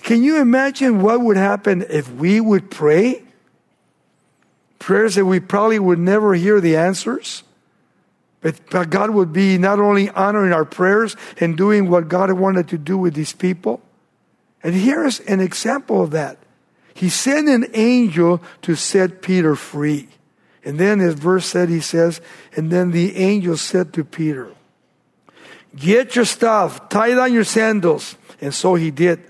Can 0.03 0.23
you 0.23 0.41
imagine 0.41 1.03
what 1.03 1.21
would 1.21 1.37
happen 1.37 1.85
if 1.89 2.11
we 2.13 2.41
would 2.41 2.71
pray? 2.71 3.23
Prayers 4.79 5.15
that 5.17 5.25
we 5.25 5.41
probably 5.41 5.79
would 5.79 5.99
never 5.99 6.35
hear 6.35 6.61
the 6.61 6.77
answers. 6.77 7.43
But 8.41 8.91
God 8.91 9.11
would 9.11 9.33
be 9.33 9.57
not 9.57 9.79
only 9.79 10.11
honoring 10.11 10.53
our 10.53 10.65
prayers 10.65 11.17
and 11.39 11.57
doing 11.57 11.89
what 11.89 12.09
God 12.09 12.33
wanted 12.33 12.69
to 12.69 12.79
do 12.79 12.99
with 12.99 13.15
these 13.15 13.33
people, 13.33 13.81
and 14.63 14.75
here's 14.75 15.21
an 15.21 15.41
example 15.41 16.03
of 16.03 16.11
that. 16.11 16.39
He 16.95 17.09
sent 17.09 17.49
an 17.49 17.67
angel 17.75 18.43
to 18.63 18.75
set 18.75 19.23
Peter 19.23 19.57
free. 19.57 20.09
And 20.65 20.79
then, 20.79 21.01
as 21.01 21.15
verse 21.15 21.47
said, 21.47 21.69
he 21.69 21.81
says, 21.81 22.21
and 22.55 22.71
then 22.71 22.91
the 22.91 23.17
angel 23.17 23.57
said 23.57 23.93
to 23.95 24.05
Peter, 24.05 24.53
Get 25.75 26.15
your 26.15 26.25
stuff, 26.25 26.89
tie 26.89 27.15
on 27.15 27.33
your 27.33 27.45
sandals. 27.45 28.17
And 28.41 28.53
so 28.53 28.75
he 28.75 28.91
did. 28.91 29.23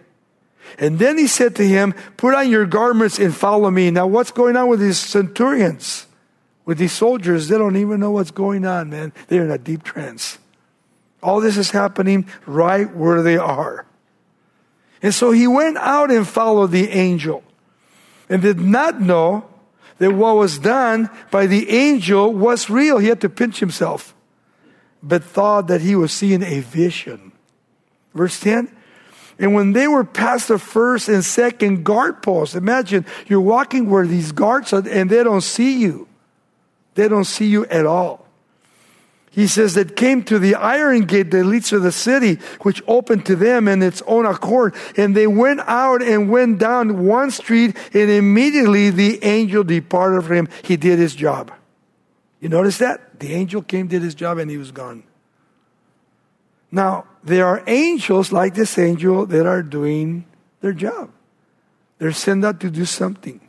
And 0.79 0.99
then 0.99 1.19
he 1.19 1.26
said 1.26 1.57
to 1.57 1.67
him, 1.67 1.95
Put 2.17 2.35
on 2.35 2.50
your 2.50 2.67
garments 2.67 3.19
and 3.19 3.35
follow 3.35 3.71
me. 3.71 3.91
Now, 3.91 4.07
what's 4.07 4.31
going 4.31 4.57
on 4.57 4.69
with 4.69 4.81
these 4.81 4.99
centurions? 4.99 6.07
With 6.64 6.79
these 6.79 6.93
soldiers, 6.93 7.49
they 7.49 7.59
don't 7.59 7.76
even 7.76 8.00
know 8.00 8.12
what's 8.12 8.31
going 8.31 8.64
on, 8.64 8.91
man. 8.91 9.12
They're 9.29 9.45
in 9.45 9.50
a 9.50 9.59
deep 9.59 9.83
trance. 9.83 10.38
All 11.23 11.41
this 11.41 11.57
is 11.57 11.71
happening 11.71 12.26
right 12.47 12.93
where 12.95 13.23
they 13.23 13.37
are. 13.37 13.87
And 15.02 15.12
so 15.12 15.33
he 15.33 15.47
went 15.47 15.76
out 15.79 16.11
and 16.11 16.26
followed 16.26 16.71
the 16.71 16.88
angel 16.88 17.43
and 18.29 18.41
did 18.41 18.61
not 18.61 19.00
know 19.00 19.49
that 19.99 20.12
what 20.12 20.37
was 20.37 20.59
done 20.59 21.11
by 21.31 21.47
the 21.47 21.69
angel 21.71 22.33
was 22.33 22.71
real. 22.71 22.99
He 22.99 23.09
had 23.09 23.21
to 23.21 23.29
pinch 23.29 23.61
himself, 23.61 24.14
but 25.02 25.25
thought 25.25 25.67
that 25.67 25.81
he 25.81 25.97
was 25.97 26.12
seeing 26.12 26.43
a 26.43 26.61
vision. 26.61 27.33
Verse 28.14 28.38
10 28.41 28.75
And 29.38 29.54
when 29.54 29.72
they 29.72 29.88
were 29.88 30.04
past 30.04 30.48
the 30.48 30.58
first 30.58 31.08
and 31.08 31.24
second 31.24 31.84
guard 31.84 32.22
posts, 32.22 32.54
imagine 32.54 33.06
you're 33.26 33.40
walking 33.40 33.90
where 33.90 34.06
these 34.06 34.32
guards 34.32 34.72
are 34.72 34.86
and 34.88 35.10
they 35.10 35.24
don't 35.24 35.40
see 35.40 35.78
you. 35.78 36.08
They 36.94 37.08
don't 37.08 37.24
see 37.24 37.46
you 37.46 37.66
at 37.66 37.86
all 37.86 38.22
he 39.32 39.47
says, 39.47 39.75
that 39.75 39.97
came 39.97 40.23
to 40.25 40.38
the 40.38 40.54
iron 40.56 41.06
gate 41.06 41.30
that 41.30 41.45
leads 41.45 41.71
to 41.71 41.80
the 41.80 41.90
city, 41.90 42.38
which 42.60 42.82
opened 42.86 43.25
to 43.26 43.34
them 43.34 43.66
in 43.66 43.82
its 43.82 44.02
own 44.06 44.26
accord. 44.26 44.75
And 44.99 45.16
they 45.16 45.26
went 45.26 45.60
out 45.60 46.02
and 46.02 46.30
went 46.30 46.58
down 46.58 47.06
one 47.06 47.30
street, 47.30 47.75
and 47.95 48.10
immediately 48.10 48.90
the 48.90 49.25
angel 49.25 49.64
departed 49.64 50.25
from 50.25 50.36
him. 50.36 50.49
He 50.62 50.76
did 50.76 50.99
his 50.99 51.14
job. 51.14 51.50
You 52.40 52.50
notice 52.50 52.76
that? 52.78 53.21
The 53.21 53.32
angel 53.32 53.62
came, 53.62 53.86
did 53.86 54.02
his 54.02 54.14
job, 54.14 54.36
and 54.36 54.50
he 54.50 54.58
was 54.58 54.71
gone. 54.71 55.02
Now, 56.73 57.04
there 57.23 57.47
are 57.47 57.63
angels 57.67 58.32
like 58.32 58.54
this 58.54 58.78
angel 58.78 59.26
that 59.26 59.47
are 59.47 59.63
doing 59.63 60.25
their 60.63 60.73
job. 60.73 61.11
They're 61.99 62.13
sent 62.13 62.45
out 62.45 62.61
to 62.61 62.71
do 62.71 62.87
something. 62.87 63.41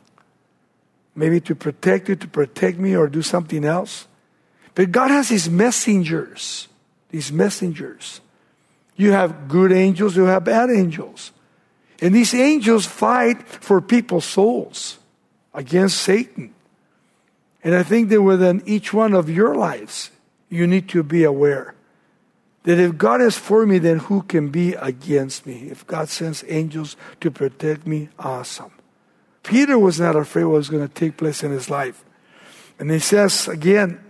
Maybe 1.16 1.40
to 1.40 1.54
protect 1.54 2.10
you, 2.10 2.16
to 2.16 2.28
protect 2.28 2.78
me, 2.78 2.94
or 2.94 3.08
do 3.08 3.22
something 3.22 3.64
else. 3.64 4.06
But 4.74 4.92
God 4.92 5.10
has 5.10 5.30
His 5.30 5.48
messengers, 5.48 6.68
these 7.10 7.32
messengers. 7.32 8.20
You 8.94 9.12
have 9.12 9.48
good 9.48 9.72
angels, 9.72 10.16
you 10.16 10.24
have 10.24 10.44
bad 10.44 10.70
angels. 10.70 11.32
And 12.00 12.14
these 12.14 12.34
angels 12.34 12.84
fight 12.84 13.48
for 13.48 13.80
people's 13.80 14.24
souls 14.24 14.98
against 15.54 15.98
Satan. 15.98 16.54
And 17.62 17.74
I 17.74 17.82
think 17.82 18.10
that 18.10 18.20
within 18.20 18.62
each 18.66 18.92
one 18.92 19.14
of 19.14 19.30
your 19.30 19.54
lives, 19.54 20.10
you 20.50 20.66
need 20.66 20.88
to 20.90 21.02
be 21.02 21.24
aware 21.24 21.73
that 22.64 22.78
if 22.78 22.98
God 22.98 23.20
is 23.20 23.36
for 23.36 23.64
me, 23.64 23.78
then 23.78 23.98
who 23.98 24.22
can 24.22 24.48
be 24.48 24.74
against 24.74 25.46
me? 25.46 25.68
If 25.70 25.86
God 25.86 26.08
sends 26.08 26.44
angels 26.48 26.96
to 27.20 27.30
protect 27.30 27.86
me, 27.86 28.08
awesome. 28.18 28.72
Peter 29.42 29.78
was 29.78 30.00
not 30.00 30.16
afraid 30.16 30.44
what 30.44 30.56
was 30.56 30.70
going 30.70 30.86
to 30.86 30.92
take 30.92 31.16
place 31.16 31.42
in 31.42 31.50
his 31.50 31.70
life. 31.70 32.04
And 32.78 32.90
he 32.90 32.98
says 32.98 33.46
again, 33.46 34.00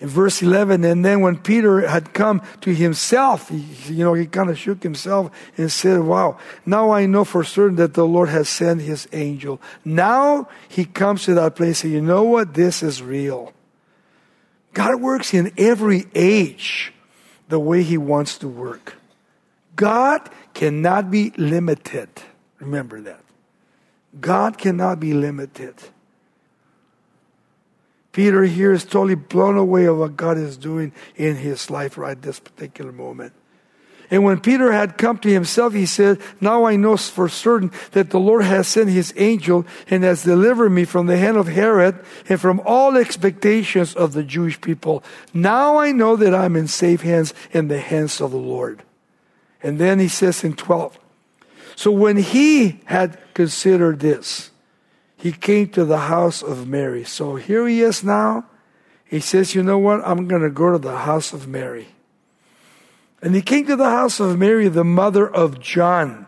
in 0.00 0.08
verse 0.08 0.40
11, 0.40 0.82
and 0.82 1.04
then 1.04 1.20
when 1.20 1.36
Peter 1.36 1.86
had 1.86 2.14
come 2.14 2.40
to 2.62 2.74
himself, 2.74 3.50
he, 3.50 3.58
you 3.92 4.02
know, 4.02 4.14
he 4.14 4.24
kind 4.24 4.48
of 4.48 4.58
shook 4.58 4.82
himself 4.82 5.30
and 5.58 5.70
said, 5.70 6.00
Wow, 6.00 6.38
now 6.64 6.90
I 6.90 7.04
know 7.04 7.24
for 7.24 7.44
certain 7.44 7.76
that 7.76 7.92
the 7.92 8.06
Lord 8.06 8.30
has 8.30 8.48
sent 8.48 8.80
his 8.80 9.06
angel. 9.12 9.60
Now 9.84 10.48
he 10.70 10.86
comes 10.86 11.24
to 11.24 11.34
that 11.34 11.54
place 11.54 11.84
and 11.84 11.92
you 11.92 12.00
know 12.00 12.24
what? 12.24 12.54
This 12.54 12.82
is 12.82 13.02
real. 13.02 13.52
God 14.72 15.02
works 15.02 15.34
in 15.34 15.52
every 15.58 16.06
age 16.14 16.94
the 17.50 17.60
way 17.60 17.82
he 17.82 17.98
wants 17.98 18.38
to 18.38 18.48
work. 18.48 18.94
God 19.76 20.28
cannot 20.54 21.10
be 21.10 21.32
limited. 21.36 22.08
Remember 22.58 23.00
that. 23.02 23.20
God 24.20 24.58
cannot 24.58 24.98
be 24.98 25.12
limited. 25.12 25.74
Peter 28.12 28.42
here 28.44 28.72
is 28.72 28.84
totally 28.84 29.14
blown 29.14 29.56
away 29.56 29.84
of 29.84 29.98
what 29.98 30.16
God 30.16 30.36
is 30.36 30.56
doing 30.56 30.92
in 31.14 31.36
his 31.36 31.70
life 31.70 31.96
right 31.96 32.20
this 32.20 32.40
particular 32.40 32.90
moment. 32.90 33.32
And 34.10 34.24
when 34.24 34.40
Peter 34.40 34.72
had 34.72 34.98
come 34.98 35.18
to 35.18 35.32
himself, 35.32 35.72
he 35.72 35.86
said, 35.86 36.20
Now 36.40 36.64
I 36.64 36.74
know 36.74 36.96
for 36.96 37.28
certain 37.28 37.70
that 37.92 38.10
the 38.10 38.18
Lord 38.18 38.44
has 38.44 38.66
sent 38.66 38.90
his 38.90 39.14
angel 39.16 39.64
and 39.88 40.02
has 40.02 40.24
delivered 40.24 40.70
me 40.70 40.84
from 40.84 41.06
the 41.06 41.16
hand 41.16 41.36
of 41.36 41.46
Herod 41.46 42.04
and 42.28 42.40
from 42.40 42.60
all 42.64 42.96
expectations 42.96 43.94
of 43.94 44.12
the 44.12 44.24
Jewish 44.24 44.60
people. 44.60 45.04
Now 45.32 45.78
I 45.78 45.92
know 45.92 46.16
that 46.16 46.34
I'm 46.34 46.56
in 46.56 46.66
safe 46.66 47.02
hands 47.02 47.32
in 47.52 47.68
the 47.68 47.78
hands 47.78 48.20
of 48.20 48.32
the 48.32 48.36
Lord. 48.36 48.82
And 49.62 49.78
then 49.78 50.00
he 50.00 50.08
says 50.08 50.42
in 50.42 50.54
12, 50.54 50.98
So 51.76 51.92
when 51.92 52.16
he 52.16 52.80
had 52.86 53.16
considered 53.34 54.00
this, 54.00 54.50
he 55.16 55.30
came 55.30 55.68
to 55.68 55.84
the 55.84 55.98
house 55.98 56.42
of 56.42 56.66
Mary. 56.66 57.04
So 57.04 57.36
here 57.36 57.68
he 57.68 57.82
is 57.82 58.02
now. 58.02 58.46
He 59.04 59.20
says, 59.20 59.54
You 59.54 59.62
know 59.62 59.78
what? 59.78 60.00
I'm 60.04 60.26
going 60.26 60.42
to 60.42 60.50
go 60.50 60.72
to 60.72 60.78
the 60.78 60.96
house 60.98 61.32
of 61.32 61.46
Mary. 61.46 61.88
And 63.22 63.34
he 63.34 63.42
came 63.42 63.66
to 63.66 63.76
the 63.76 63.90
house 63.90 64.18
of 64.20 64.38
Mary, 64.38 64.68
the 64.68 64.84
mother 64.84 65.28
of 65.28 65.60
John. 65.60 66.26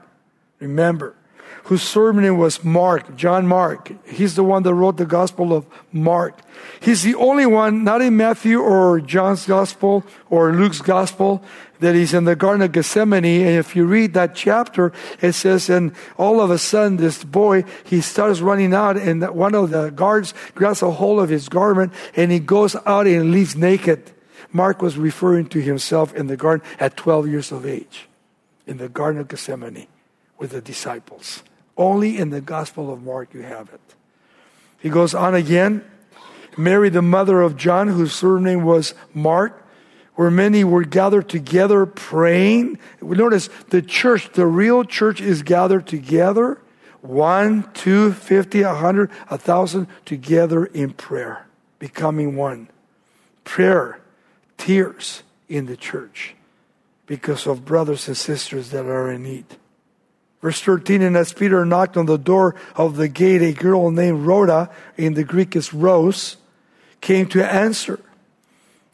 Remember, 0.59 1.17
whose 1.65 1.83
surname 1.83 2.39
was 2.39 2.63
Mark, 2.63 3.17
John 3.17 3.47
Mark. 3.47 3.93
He's 4.07 4.35
the 4.35 4.45
one 4.45 4.63
that 4.65 4.75
wrote 4.75 4.97
the 4.97 5.07
Gospel 5.07 5.53
of 5.53 5.67
Mark. 5.91 6.39
He's 6.81 7.03
the 7.03 7.15
only 7.15 7.47
one, 7.47 7.83
not 7.85 8.03
in 8.03 8.17
Matthew 8.17 8.61
or 8.61 9.01
John's 9.01 9.47
Gospel 9.47 10.05
or 10.29 10.53
Luke's 10.53 10.81
Gospel, 10.81 11.43
that 11.81 11.95
he's 11.95 12.15
in 12.15 12.25
the 12.25 12.37
Garden 12.37 12.63
of 12.63 12.73
Gethsemane. 12.73 13.25
And 13.25 13.59
if 13.59 13.75
you 13.75 13.87
read 13.87 14.15
that 14.15 14.35
chapter, 14.35 14.93
it 15.21 15.33
says, 15.33 15.71
and 15.71 15.93
all 16.19 16.41
of 16.41 16.51
a 16.51 16.59
sudden, 16.59 16.97
this 16.97 17.25
boy, 17.25 17.65
he 17.85 18.01
starts 18.01 18.41
running 18.41 18.75
out, 18.75 18.97
and 18.97 19.29
one 19.31 19.55
of 19.55 19.71
the 19.71 19.91
guards 19.91 20.35
grabs 20.55 20.83
a 20.83 20.91
hold 20.91 21.23
of 21.23 21.29
his 21.29 21.49
garment, 21.49 21.93
and 22.15 22.31
he 22.31 22.39
goes 22.39 22.77
out 22.87 23.07
and 23.07 23.33
leaves 23.33 23.57
naked. 23.57 24.13
Mark 24.53 24.83
was 24.83 24.99
referring 24.99 25.47
to 25.49 25.61
himself 25.61 26.15
in 26.15 26.27
the 26.27 26.37
garden 26.37 26.67
at 26.79 26.97
12 26.97 27.29
years 27.29 27.53
of 27.53 27.67
age, 27.67 28.09
in 28.67 28.77
the 28.77 28.89
Garden 28.89 29.21
of 29.21 29.29
Gethsemane 29.29 29.87
with 30.39 30.51
the 30.51 30.61
disciples. 30.61 31.43
Only 31.77 32.19
in 32.19 32.31
the 32.31 32.41
Gospel 32.41 32.93
of 32.93 33.03
Mark 33.03 33.33
you 33.33 33.43
have 33.43 33.71
it. 33.73 33.81
He 34.79 34.91
goes 34.91 35.15
on 35.15 35.35
again. 35.35 35.85
Mary, 36.59 36.91
the 36.91 37.01
mother 37.01 37.41
of 37.41 37.57
John, 37.57 37.89
whose 37.89 38.13
surname 38.13 38.63
was 38.63 38.95
Mark, 39.15 39.67
where 40.17 40.31
many 40.31 40.65
were 40.65 40.85
gathered 40.85 41.29
together 41.29 41.87
praying. 41.87 42.79
Notice 43.01 43.49
the 43.71 43.81
church, 43.81 44.33
the 44.33 44.47
real 44.47 44.85
church 44.85 45.21
is 45.21 45.43
gathered 45.43 45.87
together. 45.87 46.61
One, 47.01 47.71
two, 47.73 48.13
fifty, 48.13 48.63
a 48.63 48.75
hundred, 48.75 49.11
a 49.31 49.39
thousand 49.39 49.87
together 50.05 50.67
in 50.67 50.93
prayer, 50.93 51.47
becoming 51.79 52.37
one. 52.37 52.69
Prayer, 53.45 54.02
tears 54.63 55.25
in 55.49 55.67
the 55.67 55.77
church 55.77 56.37
because 57.07 57.49
of 57.49 57.65
brothers 57.65 58.07
and 58.07 58.17
sisters 58.17 58.71
that 58.71 58.87
are 58.87 59.11
in 59.11 59.25
need. 59.25 59.45
Verse 60.41 60.61
13, 60.61 61.03
and 61.03 61.17
as 61.17 61.33
Peter 61.33 61.65
knocked 61.65 61.97
on 61.97 62.07
the 62.07 62.17
door 62.17 62.55
of 62.77 62.97
the 62.97 63.09
gate, 63.09 63.43
a 63.43 63.53
girl 63.53 63.91
named 63.91 64.25
Rhoda, 64.25 64.71
in 64.97 65.15
the 65.15 65.25
Greek 65.25 65.57
is 65.57 65.75
Rose, 65.75 66.37
came 67.01 67.27
to 67.29 67.45
answer. 67.45 67.99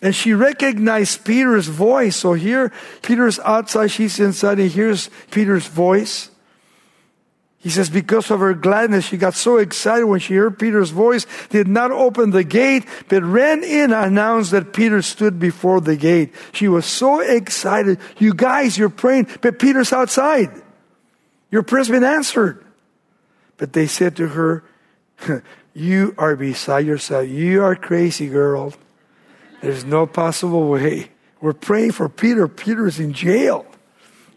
And 0.00 0.14
she 0.14 0.32
recognized 0.32 1.26
Peter's 1.26 1.68
voice. 1.68 2.16
So 2.16 2.32
here, 2.32 2.72
Peter's 3.02 3.38
outside, 3.40 3.90
she's 3.90 4.18
inside, 4.18 4.58
and 4.58 4.70
hears 4.70 5.10
Peter's 5.30 5.66
voice. 5.66 6.30
He 7.60 7.70
says, 7.70 7.90
because 7.90 8.30
of 8.30 8.38
her 8.38 8.54
gladness, 8.54 9.06
she 9.06 9.16
got 9.16 9.34
so 9.34 9.56
excited 9.56 10.06
when 10.06 10.20
she 10.20 10.34
heard 10.34 10.58
Peter's 10.58 10.90
voice, 10.90 11.26
did 11.50 11.66
not 11.66 11.90
open 11.90 12.30
the 12.30 12.44
gate, 12.44 12.86
but 13.08 13.24
ran 13.24 13.64
in 13.64 13.92
and 13.92 13.92
announced 13.92 14.52
that 14.52 14.72
Peter 14.72 15.02
stood 15.02 15.40
before 15.40 15.80
the 15.80 15.96
gate. 15.96 16.32
She 16.52 16.68
was 16.68 16.86
so 16.86 17.20
excited. 17.20 17.98
You 18.18 18.32
guys, 18.32 18.78
you're 18.78 18.88
praying, 18.88 19.26
but 19.40 19.58
Peter's 19.58 19.92
outside. 19.92 20.50
Your 21.50 21.64
prayer's 21.64 21.88
been 21.88 22.04
answered. 22.04 22.64
But 23.56 23.72
they 23.72 23.88
said 23.88 24.16
to 24.16 24.28
her, 24.28 24.64
You 25.74 26.14
are 26.18 26.36
beside 26.36 26.86
yourself. 26.86 27.28
You 27.28 27.62
are 27.62 27.76
crazy, 27.76 28.28
girl. 28.28 28.72
There's 29.60 29.84
no 29.84 30.06
possible 30.06 30.68
way. 30.68 31.10
We're 31.40 31.52
praying 31.52 31.92
for 31.92 32.08
Peter. 32.08 32.48
Peter's 32.48 32.98
in 32.98 33.12
jail. 33.12 33.66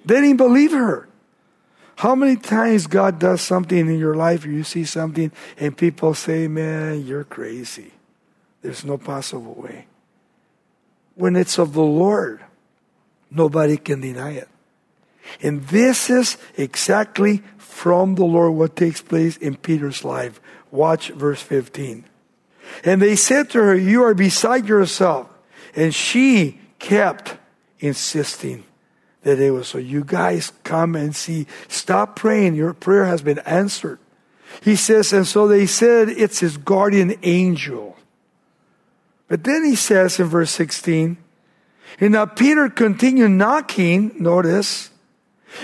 They 0.06 0.22
didn't 0.22 0.38
believe 0.38 0.72
her. 0.72 1.08
How 2.02 2.16
many 2.16 2.36
times 2.36 2.88
God 2.88 3.20
does 3.20 3.44
something 3.44 3.78
in 3.78 4.00
your 4.00 4.16
life, 4.16 4.44
you 4.44 4.64
see 4.64 4.86
something, 4.86 5.32
and 5.60 5.78
people 5.78 6.16
say, 6.16 6.48
Man, 6.48 7.06
you're 7.06 7.24
crazy. 7.24 7.92
There's 8.64 8.84
no 8.84 8.98
possible 8.98 9.54
way. 9.54 9.86
When 11.14 11.36
it's 11.36 11.60
of 11.60 11.74
the 11.74 11.84
Lord, 11.84 12.42
nobody 13.30 13.78
can 13.78 14.02
deny 14.02 14.32
it. 14.32 14.50
And 15.44 15.62
this 15.68 16.10
is 16.10 16.38
exactly 16.58 17.44
from 17.60 18.16
the 18.16 18.26
Lord 18.26 18.54
what 18.54 18.76
takes 18.76 19.04
place 19.04 19.38
in 19.38 19.56
Peter's 19.56 20.04
life. 20.04 20.42
Watch 20.72 21.10
verse 21.10 21.44
15. 21.44 22.04
And 22.84 23.00
they 23.00 23.16
said 23.16 23.52
to 23.52 23.60
her, 23.60 23.76
You 23.76 24.02
are 24.06 24.16
beside 24.16 24.68
yourself. 24.68 25.30
And 25.76 25.94
she 25.94 26.62
kept 26.80 27.38
insisting 27.80 28.64
that 29.24 29.40
it 29.40 29.52
was 29.52 29.68
so. 29.68 29.78
You 29.78 30.04
guys 30.04 30.52
come 30.64 30.96
and 30.96 31.16
see. 31.16 31.48
Stop 31.68 32.16
praying. 32.16 32.56
Your 32.56 32.74
prayer 32.74 33.06
has 33.06 33.22
been 33.22 33.40
answered. 33.40 34.00
He 34.62 34.76
says, 34.76 35.14
and 35.14 35.26
so 35.26 35.48
they 35.48 35.66
said 35.66 36.10
it's 36.10 36.40
his 36.40 36.58
guardian 36.58 37.16
angel. 37.24 37.98
But 39.28 39.44
then 39.44 39.64
he 39.64 39.76
says 39.76 40.20
in 40.20 40.28
verse 40.28 40.52
16, 40.52 41.18
and 42.00 42.12
now 42.14 42.26
Peter 42.26 42.70
continued 42.70 43.32
knocking, 43.32 44.14
notice, 44.20 44.90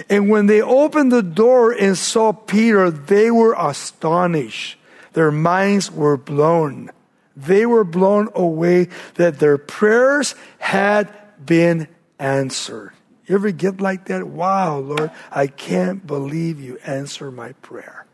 and 0.10 0.30
when 0.30 0.46
they 0.46 0.62
opened 0.62 1.12
the 1.12 1.24
door 1.24 1.72
and 1.72 1.98
saw 1.98 2.34
Peter, 2.34 2.91
they 2.91 3.32
were 3.32 3.56
astonished. 3.58 4.78
Their 5.13 5.32
minds 5.32 5.91
were 5.91 6.17
blown. 6.17 6.91
They 7.36 7.65
were 7.65 7.84
blown 7.84 8.30
away 8.36 8.89
that 9.15 9.39
their 9.39 9.58
prayers 9.58 10.36
had 10.60 11.13
been 11.43 11.88
answered. 12.20 12.93
You 13.27 13.35
ever 13.35 13.51
get 13.51 13.81
like 13.81 14.05
that? 14.05 14.25
Wow, 14.25 14.79
Lord, 14.79 15.11
I 15.31 15.47
can't 15.47 16.07
believe 16.07 16.59
you 16.59 16.77
answer 16.85 17.29
my 17.29 17.51
prayer. 17.53 18.05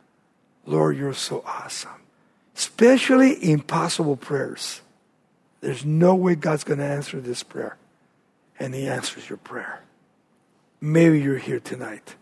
Lord, 0.65 0.97
you're 0.97 1.13
so 1.13 1.43
awesome. 1.45 2.01
Especially 2.55 3.51
impossible 3.51 4.17
prayers. 4.17 4.81
There's 5.61 5.85
no 5.85 6.15
way 6.15 6.35
God's 6.35 6.63
going 6.63 6.79
to 6.79 6.85
answer 6.85 7.21
this 7.21 7.43
prayer. 7.43 7.77
And 8.59 8.73
He 8.73 8.87
answers 8.87 9.29
your 9.29 9.37
prayer. 9.37 9.81
Maybe 10.81 11.21
you're 11.21 11.37
here 11.37 11.59
tonight 11.59 12.15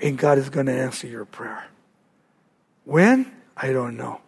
and 0.00 0.16
God 0.16 0.38
is 0.38 0.48
going 0.48 0.66
to 0.66 0.72
answer 0.72 1.06
your 1.06 1.24
prayer. 1.24 1.66
When? 2.84 3.30
I 3.56 3.72
don't 3.72 3.96
know. 3.96 4.20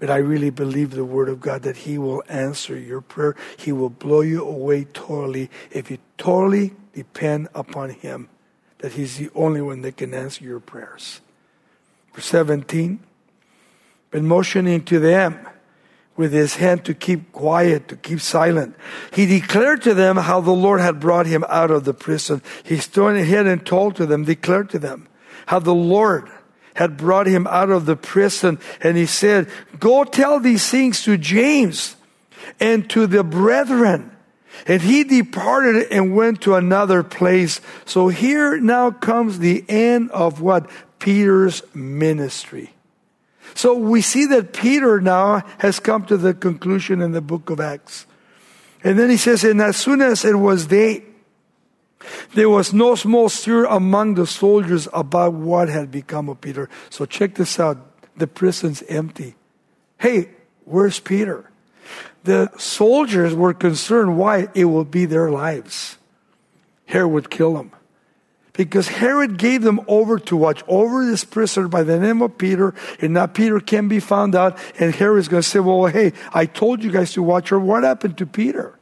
But 0.00 0.10
I 0.10 0.16
really 0.16 0.48
believe 0.48 0.92
the 0.92 1.04
Word 1.04 1.28
of 1.28 1.40
God 1.40 1.62
that 1.62 1.76
He 1.76 1.98
will 1.98 2.24
answer 2.28 2.76
your 2.76 3.02
prayer. 3.02 3.36
He 3.58 3.70
will 3.70 3.90
blow 3.90 4.22
you 4.22 4.42
away 4.42 4.84
totally 4.84 5.50
if 5.70 5.90
you 5.90 5.98
totally 6.16 6.72
depend 6.94 7.48
upon 7.54 7.90
Him, 7.90 8.30
that 8.78 8.92
He's 8.92 9.18
the 9.18 9.30
only 9.34 9.60
one 9.60 9.82
that 9.82 9.98
can 9.98 10.14
answer 10.14 10.42
your 10.42 10.58
prayers. 10.58 11.20
Verse 12.14 12.24
17, 12.26 12.98
but 14.10 14.22
motioning 14.22 14.82
to 14.84 14.98
them 14.98 15.46
with 16.16 16.32
his 16.32 16.56
hand 16.56 16.84
to 16.84 16.92
keep 16.92 17.32
quiet, 17.32 17.88
to 17.88 17.96
keep 17.96 18.20
silent. 18.20 18.74
He 19.12 19.26
declared 19.26 19.80
to 19.82 19.94
them 19.94 20.16
how 20.16 20.40
the 20.40 20.50
Lord 20.50 20.80
had 20.80 21.00
brought 21.00 21.26
him 21.26 21.44
out 21.48 21.70
of 21.70 21.84
the 21.84 21.94
prison. 21.94 22.42
He 22.62 22.76
stood 22.78 23.16
ahead 23.16 23.46
and 23.46 23.64
told 23.64 23.96
to 23.96 24.06
them, 24.06 24.24
declared 24.24 24.68
to 24.70 24.78
them 24.78 25.08
how 25.46 25.60
the 25.60 25.74
Lord 25.74 26.28
had 26.74 26.96
brought 26.96 27.26
him 27.26 27.46
out 27.46 27.70
of 27.70 27.86
the 27.86 27.96
prison. 27.96 28.58
And 28.82 28.96
he 28.96 29.06
said, 29.06 29.48
Go 29.78 30.04
tell 30.04 30.40
these 30.40 30.68
things 30.68 31.02
to 31.04 31.16
James 31.16 31.96
and 32.58 32.88
to 32.90 33.06
the 33.06 33.24
brethren. 33.24 34.16
And 34.66 34.82
he 34.82 35.04
departed 35.04 35.86
and 35.90 36.14
went 36.14 36.42
to 36.42 36.54
another 36.54 37.02
place. 37.02 37.60
So 37.86 38.08
here 38.08 38.58
now 38.58 38.90
comes 38.90 39.38
the 39.38 39.64
end 39.68 40.10
of 40.10 40.40
what? 40.40 40.70
Peter's 40.98 41.62
ministry. 41.74 42.74
So 43.54 43.74
we 43.74 44.02
see 44.02 44.26
that 44.26 44.52
Peter 44.52 45.00
now 45.00 45.42
has 45.58 45.80
come 45.80 46.04
to 46.06 46.16
the 46.16 46.34
conclusion 46.34 47.00
in 47.00 47.12
the 47.12 47.20
book 47.20 47.50
of 47.50 47.58
Acts. 47.58 48.06
And 48.84 48.98
then 48.98 49.10
he 49.10 49.16
says, 49.16 49.44
and 49.44 49.60
as 49.60 49.76
soon 49.76 50.00
as 50.00 50.24
it 50.24 50.36
was 50.36 50.66
day, 50.66 51.04
there 52.34 52.48
was 52.48 52.72
no 52.72 52.94
small 52.94 53.28
stir 53.28 53.64
among 53.64 54.14
the 54.14 54.26
soldiers 54.26 54.88
about 54.92 55.34
what 55.34 55.68
had 55.68 55.90
become 55.90 56.28
of 56.28 56.40
Peter. 56.40 56.68
So 56.88 57.04
check 57.04 57.34
this 57.34 57.60
out. 57.60 57.78
The 58.16 58.26
prison's 58.26 58.82
empty. 58.82 59.34
Hey, 59.98 60.30
where's 60.64 61.00
Peter? 61.00 61.50
The 62.24 62.50
soldiers 62.58 63.34
were 63.34 63.54
concerned 63.54 64.18
why 64.18 64.48
it 64.54 64.66
will 64.66 64.84
be 64.84 65.06
their 65.06 65.30
lives. 65.30 65.98
Herod 66.86 67.12
would 67.12 67.30
kill 67.30 67.54
them. 67.54 67.72
Because 68.52 68.88
Herod 68.88 69.38
gave 69.38 69.62
them 69.62 69.80
over 69.86 70.18
to 70.18 70.36
watch 70.36 70.62
over 70.68 71.04
this 71.06 71.24
prisoner 71.24 71.68
by 71.68 71.82
the 71.82 71.98
name 71.98 72.20
of 72.20 72.36
Peter, 72.36 72.74
and 73.00 73.14
now 73.14 73.26
Peter 73.26 73.60
can 73.60 73.88
be 73.88 74.00
found 74.00 74.34
out, 74.34 74.58
and 74.78 74.94
Herod 74.94 75.20
is 75.20 75.28
going 75.28 75.42
to 75.42 75.48
say, 75.48 75.60
Well, 75.60 75.86
hey, 75.86 76.12
I 76.34 76.46
told 76.46 76.82
you 76.82 76.90
guys 76.90 77.12
to 77.12 77.22
watch 77.22 77.50
her. 77.50 77.60
What 77.60 77.84
happened 77.84 78.18
to 78.18 78.26
Peter? 78.26 78.78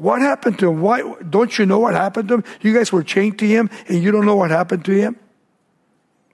What 0.00 0.22
happened 0.22 0.58
to 0.60 0.70
him? 0.70 0.80
Why 0.80 1.02
don't 1.28 1.58
you 1.58 1.66
know 1.66 1.78
what 1.78 1.92
happened 1.92 2.28
to 2.28 2.34
him? 2.36 2.44
You 2.62 2.72
guys 2.72 2.90
were 2.90 3.02
chained 3.02 3.38
to 3.40 3.46
him 3.46 3.68
and 3.86 4.02
you 4.02 4.10
don't 4.10 4.24
know 4.24 4.34
what 4.34 4.50
happened 4.50 4.82
to 4.86 4.92
him? 4.92 5.16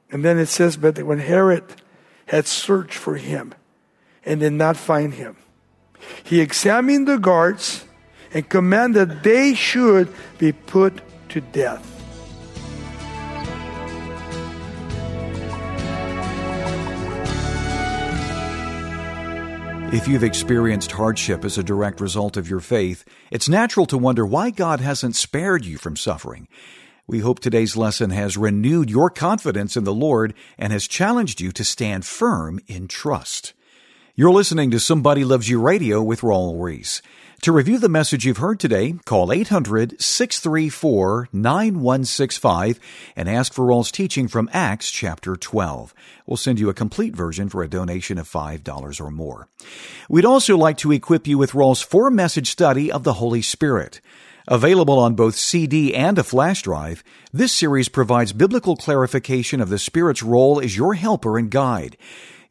And 0.09 0.25
then 0.25 0.39
it 0.39 0.47
says, 0.47 0.77
but 0.77 1.03
when 1.03 1.19
Herod 1.19 1.65
had 2.27 2.47
searched 2.47 2.95
for 2.95 3.17
him 3.17 3.55
and 4.25 4.39
did 4.39 4.53
not 4.53 4.77
find 4.77 5.15
him, 5.15 5.37
he 6.23 6.41
examined 6.41 7.09
the 7.09 7.19
guards 7.19 7.85
and 8.33 8.49
commanded 8.49 9.25
they 9.25 9.55
should 9.55 10.15
be 10.39 10.53
put 10.53 11.03
to 11.31 11.41
death. 11.41 11.96
If 19.93 20.09
you've 20.09 20.25
experienced 20.25 20.91
hardship 20.91 21.45
as 21.45 21.59
a 21.59 21.63
direct 21.63 22.01
result 22.01 22.37
of 22.37 22.51
your 22.51 22.59
faith, 22.59 23.05
it's 23.31 23.49
natural 23.49 23.87
to 23.87 23.97
wonder 23.97 24.27
why 24.27 24.51
God 24.51 24.81
hasn't 24.81 25.15
spared 25.15 25.65
you 25.65 25.79
from 25.79 25.97
suffering. 25.97 26.49
We 27.07 27.21
hope 27.21 27.39
today's 27.39 27.77
lesson 27.77 28.11
has 28.11 28.37
renewed 28.37 28.91
your 28.91 29.11
confidence 29.11 29.77
in 29.77 29.85
the 29.85 29.95
Lord 29.95 30.35
and 30.59 30.73
has 30.73 30.89
challenged 30.89 31.41
you 31.41 31.53
to 31.53 31.63
stand 31.63 32.05
firm 32.05 32.59
in 32.67 32.89
trust. 32.89 33.55
You're 34.17 34.33
listening 34.33 34.73
to 34.73 34.81
Somebody 34.81 35.25
Loves 35.25 35.49
You 35.49 35.61
Radio 35.61 36.03
with 36.03 36.23
Raul 36.23 36.61
Ries. 36.61 37.01
To 37.43 37.53
review 37.53 37.79
the 37.79 37.89
message 37.89 38.25
you've 38.25 38.39
heard 38.39 38.59
today, 38.59 38.95
call 39.05 39.31
800 39.31 40.01
634 40.01 41.29
9165 41.33 42.81
and 43.15 43.29
ask 43.29 43.53
for 43.53 43.67
Raul's 43.67 43.93
teaching 43.93 44.27
from 44.27 44.51
Acts 44.53 44.91
chapter 44.91 45.37
12. 45.37 45.95
We'll 46.27 46.39
send 46.39 46.59
you 46.59 46.69
a 46.71 46.75
complete 46.75 47.15
version 47.15 47.49
for 47.49 47.63
a 47.63 47.69
donation 47.69 48.19
of 48.19 48.29
$5 48.29 49.01
or 49.01 49.11
more. 49.11 49.49
We'd 50.09 50.25
also 50.25 50.57
like 50.57 50.79
to 50.79 50.91
equip 50.91 51.27
you 51.27 51.39
with 51.39 51.55
Raul's 51.55 51.83
four 51.83 52.11
message 52.11 52.51
study 52.51 52.91
of 52.91 53.05
the 53.05 53.15
Holy 53.15 53.43
Spirit. 53.43 54.01
Available 54.49 54.99
on 54.99 55.15
both 55.15 55.37
CD 55.37 55.95
and 55.95 56.19
a 56.19 56.25
flash 56.25 56.63
drive, 56.63 57.05
this 57.33 57.53
series 57.53 57.89
provides 57.89 58.33
biblical 58.33 58.77
clarification 58.77 59.61
of 59.61 59.69
the 59.69 59.79
Spirit's 59.79 60.23
role 60.23 60.61
as 60.61 60.77
your 60.77 60.95
helper 60.95 61.37
and 61.39 61.51
guide. 61.51 61.97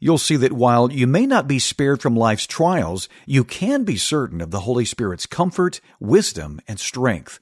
You'll 0.00 0.18
see 0.18 0.36
that 0.36 0.52
while 0.52 0.92
you 0.92 1.06
may 1.06 1.26
not 1.26 1.48
be 1.48 1.58
spared 1.58 2.02
from 2.02 2.16
life's 2.16 2.46
trials, 2.46 3.08
you 3.26 3.44
can 3.44 3.84
be 3.84 3.96
certain 3.96 4.40
of 4.40 4.50
the 4.50 4.60
Holy 4.60 4.84
Spirit's 4.84 5.26
comfort, 5.26 5.80
wisdom, 6.00 6.60
and 6.68 6.78
strength. 6.80 7.38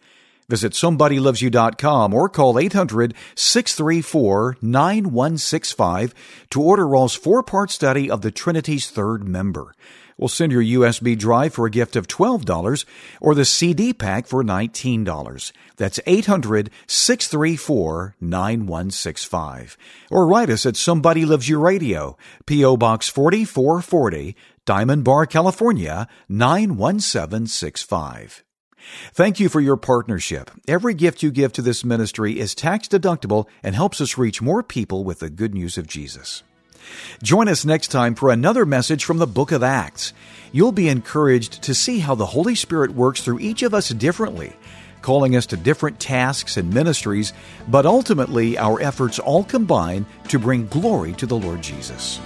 Visit 0.49 0.73
somebodylovesyou.com 0.73 2.12
or 2.12 2.29
call 2.29 2.59
800 2.59 3.14
634 3.35 4.59
9165 4.61 6.14
to 6.51 6.62
order 6.62 6.87
Raul's 6.87 7.14
four 7.14 7.43
part 7.43 7.71
study 7.71 8.11
of 8.11 8.21
the 8.21 8.31
Trinity's 8.31 8.90
third 8.90 9.27
member. 9.27 9.75
We'll 10.16 10.29
send 10.29 10.53
your 10.53 10.62
USB 10.62 11.18
drive 11.18 11.55
for 11.55 11.66
a 11.66 11.70
gift 11.70 11.96
of 11.96 12.07
$12 12.07 12.85
or 13.20 13.35
the 13.35 13.44
CD 13.44 13.92
pack 13.92 14.27
for 14.27 14.44
$19. 14.44 15.53
That's 15.77 16.00
800 16.07 16.70
634 16.87 18.16
9165. 18.20 19.77
Or 20.11 20.27
write 20.27 20.50
us 20.50 20.66
at 20.66 20.77
Somebody 20.77 21.24
Loves 21.24 21.48
You 21.48 21.59
Radio, 21.59 22.16
P.O. 22.46 22.77
Box 22.77 23.09
4440, 23.09 24.37
Diamond 24.64 25.05
Bar, 25.05 25.27
California 25.27 26.09
91765. 26.29 28.44
Thank 29.12 29.40
you 29.40 29.48
for 29.48 29.61
your 29.61 29.77
partnership. 29.77 30.50
Every 30.68 30.94
gift 30.94 31.22
you 31.22 31.31
give 31.31 31.53
to 31.55 31.62
this 31.62 31.85
ministry 31.85 32.38
is 32.38 32.55
tax 32.55 32.87
deductible 32.87 33.46
and 33.62 33.74
helps 33.74 34.00
us 34.00 34.18
reach 34.18 34.42
more 34.42 34.62
people 34.62 35.05
with 35.05 35.20
the 35.20 35.31
good 35.31 35.55
news 35.55 35.79
of 35.79 35.87
Jesus. 35.87 36.42
Join 37.23 37.49
us 37.49 37.64
next 37.64 37.88
time 37.88 38.14
for 38.14 38.31
another 38.31 38.66
message 38.66 39.05
from 39.05 39.18
the 39.18 39.27
book 39.27 39.53
of 39.53 39.62
Acts. 39.62 40.12
You'll 40.53 40.73
be 40.73 40.88
encouraged 40.88 41.62
to 41.62 41.75
see 41.75 41.99
how 41.99 42.14
the 42.14 42.27
Holy 42.27 42.55
Spirit 42.55 42.92
works 42.92 43.23
through 43.23 43.40
each 43.40 43.62
of 43.62 43.75
us 43.75 43.88
differently, 43.88 44.53
calling 45.03 45.37
us 45.37 45.47
to 45.47 45.57
different 45.57 46.01
tasks 46.01 46.57
and 46.57 46.73
ministries, 46.73 47.33
but 47.68 47.87
ultimately 47.87 48.57
our 48.59 48.81
efforts 48.81 49.18
all 49.18 49.44
combine 49.44 50.07
to 50.29 50.38
bring 50.38 50.66
glory 50.68 51.12
to 51.14 51.27
the 51.27 51.37
Lord 51.37 51.62
Jesus. 51.62 52.20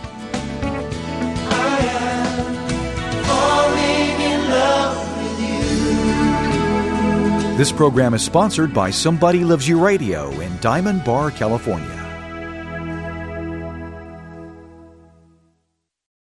This 7.58 7.72
program 7.72 8.14
is 8.14 8.22
sponsored 8.22 8.72
by 8.72 8.90
Somebody 8.90 9.42
Loves 9.42 9.66
You 9.66 9.84
Radio 9.84 10.30
in 10.38 10.56
Diamond 10.58 11.02
Bar, 11.02 11.32
California. 11.32 11.97